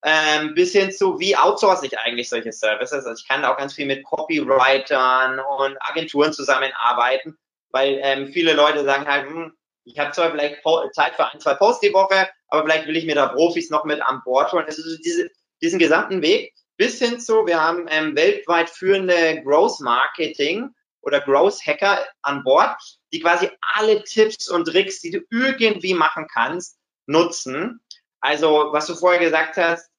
ähm, 0.04 0.54
bis 0.54 0.74
hin 0.74 0.92
zu, 0.92 1.20
wie 1.20 1.36
outsource 1.36 1.84
ich 1.84 1.98
eigentlich 1.98 2.30
solche 2.30 2.52
Services. 2.52 3.06
Also 3.06 3.14
ich 3.22 3.28
kann 3.28 3.42
da 3.42 3.54
auch 3.54 3.58
ganz 3.58 3.74
viel 3.74 3.86
mit 3.86 4.04
Copywritern 4.04 5.40
und 5.40 5.78
Agenturen 5.80 6.34
zusammenarbeiten, 6.34 7.38
weil 7.70 8.00
ähm, 8.04 8.28
viele 8.28 8.54
Leute 8.54 8.84
sagen 8.84 9.08
halt, 9.08 9.28
hm, 9.28 9.54
ich 9.86 9.98
habe 9.98 10.12
zwar 10.12 10.32
vielleicht 10.32 10.62
Zeit 10.94 11.16
für 11.16 11.32
ein, 11.32 11.40
zwei 11.40 11.54
Posts 11.54 11.82
die 11.82 11.94
Woche, 11.94 12.28
aber 12.50 12.64
vielleicht 12.64 12.88
will 12.88 12.98
ich 12.98 13.06
mir 13.06 13.16
da 13.16 13.28
Profis 13.28 13.70
noch 13.70 13.86
mit 13.86 14.02
an 14.02 14.22
Bord 14.26 14.52
holen. 14.52 14.66
Also 14.66 14.82
diese, 14.98 15.30
diesen 15.62 15.80
gesamten 15.80 16.22
Weg 16.22 16.54
bis 16.78 17.00
hin 17.00 17.20
zu, 17.20 17.46
wir 17.46 17.62
haben 17.62 17.88
ähm, 17.90 18.16
weltweit 18.16 18.70
führende 18.70 19.42
Growth 19.44 19.80
Marketing 19.80 20.70
oder 21.06 21.22
Growth 21.22 21.66
Hacker 21.66 22.06
an 22.22 22.44
Bord, 22.44 22.78
die 23.14 23.20
quasi 23.20 23.50
alle 23.76 24.04
Tipps 24.04 24.50
und 24.50 24.66
Tricks, 24.66 25.02
die 25.02 25.12
du 25.12 25.20
irgendwie 25.30 25.94
machen 25.94 26.28
kannst, 26.32 26.78
nutzen. 27.06 27.80
Also, 28.20 28.70
was 28.72 28.88
du 28.88 28.96
vorher 28.96 29.20
gesagt 29.20 29.58
hast, 29.58 29.90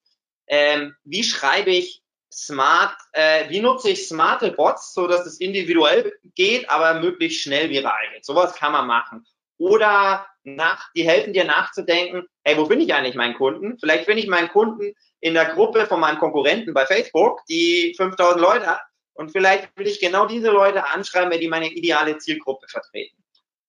ähm, 0.49 0.95
wie 1.05 1.25
schreibe 1.25 1.71
ich 1.71 2.03
smart, 2.33 2.97
äh, 3.13 3.49
wie 3.49 3.61
nutze 3.61 3.91
ich 3.91 4.09
smarte 4.09 4.53
Bots, 4.53 4.93
so 4.93 5.07
dass 5.07 5.27
es 5.27 5.41
individuell 5.41 6.13
geht, 6.35 6.69
aber 6.69 7.01
möglichst 7.01 7.41
schnell 7.41 7.71
viral 7.71 8.11
geht. 8.13 8.25
Sowas 8.25 8.55
kann 8.55 8.73
man 8.73 8.87
machen. 8.87 9.25
Oder 9.59 10.27
nach, 10.45 10.93
die 10.95 11.09
helfen 11.09 11.33
dir 11.33 11.45
nachzudenken, 11.45 12.27
hey, 12.45 12.59
wo 12.59 12.67
bin 12.67 12.81
ich 12.81 12.93
eigentlich 12.93 13.15
meinen 13.15 13.35
Kunden? 13.35 13.79
Vielleicht 13.79 14.07
bin 14.07 14.19
ich 14.19 14.27
meinen 14.27 14.49
Kunden 14.49 14.93
in 15.21 15.35
der 15.35 15.47
Gruppe 15.47 15.87
von 15.87 16.01
meinem 16.01 16.19
Konkurrenten 16.19 16.75
bei 16.75 16.85
Facebook, 16.85 17.41
die 17.49 17.95
5000 17.97 18.41
Leute 18.41 18.67
hat. 18.67 18.83
Und 19.17 19.31
vielleicht 19.31 19.77
will 19.77 19.87
ich 19.87 20.01
genau 20.01 20.27
diese 20.27 20.51
Leute 20.51 20.87
anschreiben, 20.87 21.31
wenn 21.31 21.41
die 21.41 21.49
meine 21.49 21.71
ideale 21.71 22.19
Zielgruppe 22.19 22.69
vertreten. 22.69 23.23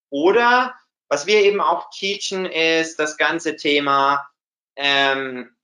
Oder 0.09 0.75
was 1.09 1.25
wir 1.25 1.41
eben 1.41 1.61
auch 1.61 1.89
teachen, 1.89 2.45
ist 2.45 2.99
das 2.99 3.17
ganze 3.17 3.55
Thema 3.55 4.27
ähm, 4.75 5.57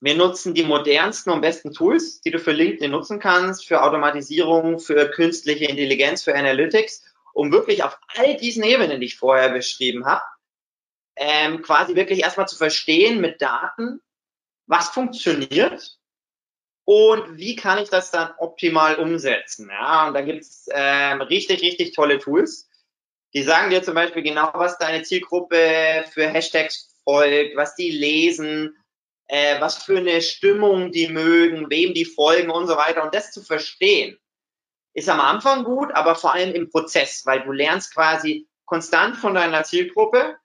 wir 0.00 0.14
nutzen 0.14 0.54
die 0.54 0.62
modernsten 0.62 1.32
und 1.32 1.40
besten 1.40 1.72
Tools, 1.72 2.20
die 2.20 2.30
du 2.30 2.38
für 2.38 2.52
LinkedIn 2.52 2.90
nutzen 2.90 3.18
kannst, 3.18 3.66
für 3.66 3.82
Automatisierung, 3.82 4.78
für 4.78 5.10
künstliche 5.10 5.64
Intelligenz, 5.64 6.22
für 6.22 6.34
Analytics, 6.34 7.04
um 7.32 7.50
wirklich 7.50 7.82
auf 7.82 7.98
all 8.14 8.36
diesen 8.36 8.62
Ebenen, 8.62 9.00
die 9.00 9.06
ich 9.06 9.16
vorher 9.16 9.50
beschrieben 9.50 10.06
habe, 10.06 10.22
ähm, 11.16 11.62
quasi 11.62 11.96
wirklich 11.96 12.20
erstmal 12.22 12.46
zu 12.46 12.56
verstehen 12.56 13.20
mit 13.20 13.42
Daten, 13.42 14.00
was 14.66 14.88
funktioniert 14.90 15.97
und 16.88 17.36
wie 17.36 17.54
kann 17.54 17.76
ich 17.76 17.90
das 17.90 18.10
dann 18.10 18.30
optimal 18.38 18.94
umsetzen. 18.94 19.68
Ja, 19.70 20.08
und 20.08 20.14
da 20.14 20.22
gibt's 20.22 20.70
ähm, 20.72 21.20
richtig, 21.20 21.60
richtig 21.60 21.94
tolle 21.94 22.18
Tools. 22.18 22.66
Die 23.34 23.42
sagen 23.42 23.68
dir 23.68 23.82
zum 23.82 23.92
Beispiel 23.92 24.22
genau, 24.22 24.48
was 24.54 24.78
deine 24.78 25.02
Zielgruppe 25.02 26.06
für 26.10 26.26
Hashtags 26.26 26.98
folgt, 27.04 27.56
was 27.56 27.74
die 27.74 27.90
lesen, 27.90 28.74
äh, 29.26 29.60
was 29.60 29.82
für 29.82 29.98
eine 29.98 30.22
Stimmung 30.22 30.90
die 30.90 31.08
mögen, 31.08 31.68
wem 31.68 31.92
die 31.92 32.06
folgen 32.06 32.48
und 32.48 32.66
so 32.66 32.78
weiter. 32.78 33.04
Und 33.04 33.14
das 33.14 33.32
zu 33.32 33.42
verstehen, 33.42 34.18
ist 34.94 35.10
am 35.10 35.20
Anfang 35.20 35.64
gut, 35.64 35.92
aber 35.92 36.14
vor 36.14 36.32
allem 36.32 36.54
im 36.54 36.70
Prozess, 36.70 37.26
weil 37.26 37.42
du 37.42 37.52
lernst 37.52 37.92
quasi 37.92 38.48
konstant 38.64 39.18
von 39.18 39.34
deiner 39.34 39.62
Zielgruppe 39.62 40.38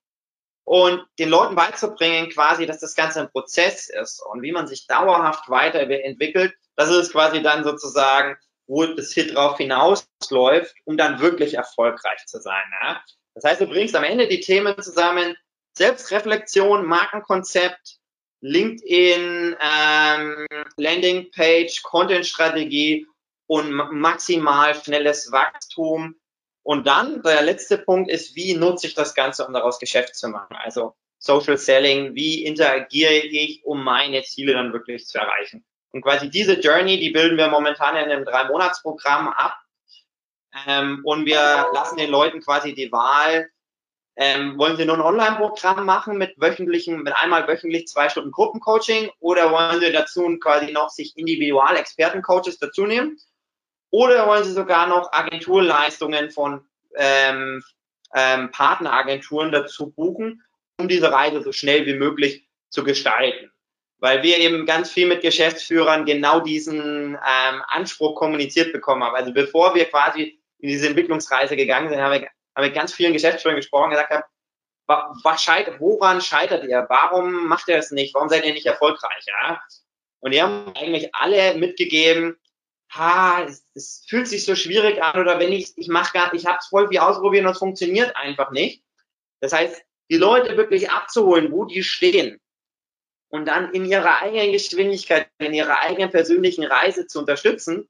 und 0.65 1.06
den 1.19 1.30
Leuten 1.30 1.56
beizubringen 1.56 2.30
quasi, 2.30 2.65
dass 2.65 2.80
das 2.80 2.95
Ganze 2.95 3.21
ein 3.21 3.32
Prozess 3.32 3.89
ist 3.89 4.21
und 4.32 4.41
wie 4.41 4.52
man 4.52 4.67
sich 4.67 4.88
dauerhaft 4.88 5.49
weiterentwickelt. 5.49 6.54
Das 6.76 6.89
ist 6.89 7.12
quasi 7.12 7.41
dann 7.41 7.63
sozusagen, 7.63 8.38
wo 8.67 8.86
das 8.86 9.12
Hit 9.13 9.36
drauf 9.36 9.58
hinausläuft, 9.58 10.76
um 10.86 10.97
dann 10.97 11.19
wirklich 11.19 11.56
erfolgreich 11.56 12.26
zu 12.26 12.39
sein. 12.39 12.63
Ja? 12.82 13.04
Das 13.36 13.43
heißt, 13.43 13.62
du 13.62 13.67
bringst 13.67 13.95
am 13.95 14.04
Ende 14.04 14.28
die 14.28 14.39
Themen 14.39 14.80
zusammen, 14.82 15.36
Selbstreflexion, 15.76 16.86
Markenkonzept, 16.86 17.97
LinkedIn, 18.41 19.56
ähm, 19.60 20.47
Landingpage, 20.78 21.82
Content-Strategie 21.84 23.08
und 23.47 23.71
maximal 23.71 24.76
schnelles 24.76 25.32
Wachstum. 25.32 26.15
Und 26.63 26.88
dann 26.88 27.21
der 27.21 27.41
letzte 27.41 27.78
Punkt 27.78 28.10
ist, 28.10 28.36
wie 28.36 28.56
nutze 28.56 28.88
ich 28.88 28.95
das 28.95 29.13
Ganze, 29.13 29.45
um 29.45 29.54
daraus 29.54 29.80
Geschäft 29.80 30.15
zu 30.15 30.30
machen? 30.30 30.56
Also 30.56 30.95
Social 31.19 31.58
Selling, 31.58 32.15
wie 32.15 32.45
interagiere 32.45 33.13
ich, 33.13 33.63
um 33.65 33.84
meine 33.84 34.23
Ziele 34.23 34.54
dann 34.54 34.73
wirklich 34.73 35.06
zu 35.06 35.17
erreichen? 35.17 35.65
Und 35.91 36.02
quasi 36.02 36.30
diese 36.30 36.60
Journey, 36.60 36.99
die 36.99 37.12
bilden 37.12 37.38
wir 37.38 37.49
momentan 37.49 37.95
in 37.95 38.04
einem 38.10 38.26
Drei-Monats-Programm 38.26 39.28
ab. 39.28 39.58
Ähm, 40.67 41.02
und 41.04 41.26
wir 41.26 41.67
lassen 41.73 41.97
den 41.97 42.10
Leuten 42.10 42.41
quasi 42.41 42.73
die 42.73 42.91
Wahl, 42.91 43.49
ähm, 44.15 44.58
wollen 44.58 44.78
Sie 44.78 44.86
nur 44.86 44.95
ein 44.95 45.02
Online-Programm 45.02 45.86
machen 45.86 46.17
mit 46.17 46.39
wöchentlichen, 46.39 47.02
mit 47.02 47.15
einmal 47.15 47.47
wöchentlich 47.47 47.88
zwei 47.88 48.10
Stunden 48.10 48.32
Gruppencoaching 48.32 49.10
oder 49.19 49.52
wollen 49.52 49.80
Sie 49.80 49.91
dazu 49.91 50.38
quasi 50.39 50.71
noch 50.71 50.89
sich 50.89 51.17
individual 51.17 51.76
Expertencoaches 51.76 52.60
dazu 52.60 52.86
nehmen? 52.86 53.17
Oder 53.93 54.27
wollen 54.27 54.43
Sie 54.43 54.53
sogar 54.53 54.88
noch 54.88 55.13
Agenturleistungen 55.13 56.32
von 56.32 56.65
ähm, 56.95 57.63
ähm, 58.15 58.49
Partneragenturen 58.51 59.51
dazu 59.51 59.91
buchen, 59.91 60.43
um 60.79 60.88
diese 60.88 61.12
Reise 61.12 61.43
so 61.43 61.51
schnell 61.51 61.86
wie 61.86 61.93
möglich 61.93 62.47
zu 62.69 62.84
gestalten? 62.84 63.53
weil 64.03 64.21
wir 64.21 64.38
eben 64.38 64.65
ganz 64.65 64.91
viel 64.91 65.08
mit 65.08 65.21
Geschäftsführern 65.21 66.03
genau 66.03 66.41
diesen 66.41 67.13
ähm, 67.13 67.63
Anspruch 67.69 68.15
kommuniziert 68.15 68.73
bekommen 68.73 69.01
haben. 69.01 69.15
Also 69.15 69.32
bevor 69.32 69.75
wir 69.75 69.86
quasi 69.86 70.41
in 70.60 70.67
diese 70.67 70.88
Entwicklungsreise 70.88 71.56
gegangen 71.56 71.88
sind, 71.88 72.01
haben 72.01 72.19
wir, 72.19 72.27
haben 72.53 72.63
wir 72.63 72.71
ganz 72.71 72.91
vielen 72.91 73.13
Geschäftsführern 73.13 73.56
gesprochen, 73.56 73.91
gesagt 73.91 74.12
haben, 74.12 74.23
was 75.23 75.41
scheitert, 75.41 75.79
woran 75.79 76.19
scheitert 76.19 76.65
ihr? 76.65 76.86
Warum 76.89 77.47
macht 77.47 77.69
ihr 77.69 77.77
es 77.77 77.91
nicht? 77.91 78.13
Warum 78.13 78.27
seid 78.27 78.45
ihr 78.45 78.51
nicht 78.51 78.65
erfolgreich? 78.65 79.25
Ja? 79.25 79.62
Und 80.19 80.34
die 80.34 80.41
haben 80.41 80.73
eigentlich 80.75 81.15
alle 81.15 81.56
mitgegeben, 81.56 82.36
ha, 82.95 83.43
es, 83.43 83.65
es 83.73 84.06
fühlt 84.08 84.27
sich 84.27 84.45
so 84.45 84.56
schwierig 84.56 85.01
an 85.01 85.19
oder 85.19 85.39
wenn 85.39 85.51
ich, 85.51 85.77
ich 85.77 85.88
mache 85.88 86.13
gar, 86.13 86.34
ich 86.34 86.45
habe 86.45 86.58
es 86.60 86.67
voll 86.67 86.89
wie 86.89 86.99
ausprobieren 86.99 87.45
und 87.45 87.53
es 87.53 87.60
funktioniert 87.60 88.15
einfach 88.15 88.51
nicht. 88.51 88.84
Das 89.39 89.53
heißt, 89.53 89.84
die 90.10 90.17
Leute 90.17 90.58
wirklich 90.58 90.89
abzuholen, 90.91 91.51
wo 91.51 91.65
die 91.65 91.84
stehen 91.84 92.39
und 93.29 93.47
dann 93.47 93.73
in 93.73 93.86
ihrer 93.86 94.21
eigenen 94.21 94.51
Geschwindigkeit, 94.51 95.29
in 95.39 95.53
ihrer 95.53 95.82
eigenen 95.82 96.12
persönlichen 96.12 96.63
Reise 96.63 97.08
zu 97.08 97.19
unterstützen, 97.19 97.89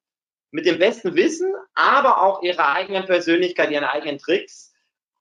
mit 0.51 0.65
dem 0.65 0.79
besten 0.79 1.15
Wissen, 1.15 1.51
aber 1.73 2.21
auch 2.21 2.43
ihrer 2.43 2.73
eigenen 2.73 3.05
Persönlichkeit, 3.05 3.71
ihren 3.71 3.83
eigenen 3.83 4.19
Tricks 4.19 4.71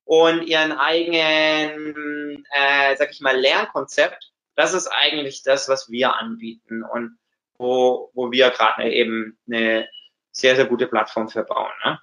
und 0.05 0.43
ihren 0.43 0.73
eigenen, 0.73 2.45
äh, 2.53 2.97
sag 2.97 3.11
ich 3.11 3.21
mal, 3.21 3.37
Lernkonzept. 3.37 4.31
Das 4.55 4.75
ist 4.75 4.89
eigentlich 4.89 5.43
das, 5.43 5.69
was 5.69 5.91
wir 5.91 6.15
anbieten 6.15 6.83
und 6.83 7.19
wo, 7.59 8.11
wo 8.15 8.31
wir 8.31 8.51
gerade 8.51 8.91
eben 8.91 9.39
eine 9.47 9.89
sehr, 10.31 10.57
sehr 10.57 10.67
gute 10.67 10.87
Plattform 10.87 11.29
für 11.29 11.45
bauen. 11.45 11.73
Ne? 11.85 11.99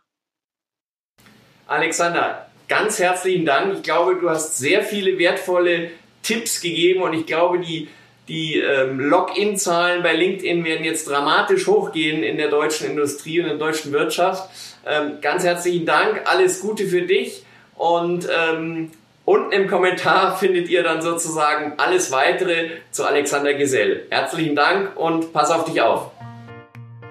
Alexander, 1.67 2.49
ganz 2.67 2.99
herzlichen 2.99 3.45
Dank. 3.45 3.75
Ich 3.75 3.83
glaube, 3.83 4.15
du 4.15 4.29
hast 4.29 4.57
sehr 4.57 4.83
viele 4.83 5.17
wertvolle 5.17 5.91
Tipps 6.23 6.61
gegeben 6.61 7.01
und 7.01 7.13
ich 7.13 7.25
glaube, 7.25 7.59
die 7.59 7.89
die 8.29 8.59
ähm, 8.59 8.99
Login-Zahlen 8.99 10.03
bei 10.03 10.13
LinkedIn 10.13 10.63
werden 10.63 10.85
jetzt 10.85 11.09
dramatisch 11.09 11.65
hochgehen 11.65 12.21
in 12.21 12.37
der 12.37 12.49
deutschen 12.49 12.91
Industrie 12.91 13.39
und 13.39 13.47
in 13.47 13.57
der 13.57 13.67
deutschen 13.67 13.91
Wirtschaft. 13.91 14.49
Ähm, 14.85 15.19
ganz 15.19 15.43
herzlichen 15.43 15.87
Dank, 15.87 16.21
alles 16.25 16.61
Gute 16.61 16.85
für 16.85 17.01
dich 17.01 17.43
und 17.75 18.27
ähm, 18.31 18.91
unten 19.29 19.51
im 19.51 19.67
Kommentar 19.67 20.37
findet 20.37 20.69
ihr 20.69 20.81
dann 20.81 21.03
sozusagen 21.03 21.73
alles 21.77 22.11
weitere 22.11 22.69
zu 22.89 23.05
Alexander 23.05 23.53
Gesell. 23.53 24.07
Herzlichen 24.09 24.55
Dank 24.55 24.97
und 24.97 25.31
pass 25.33 25.51
auf 25.51 25.65
dich 25.65 25.79
auf. 25.81 26.09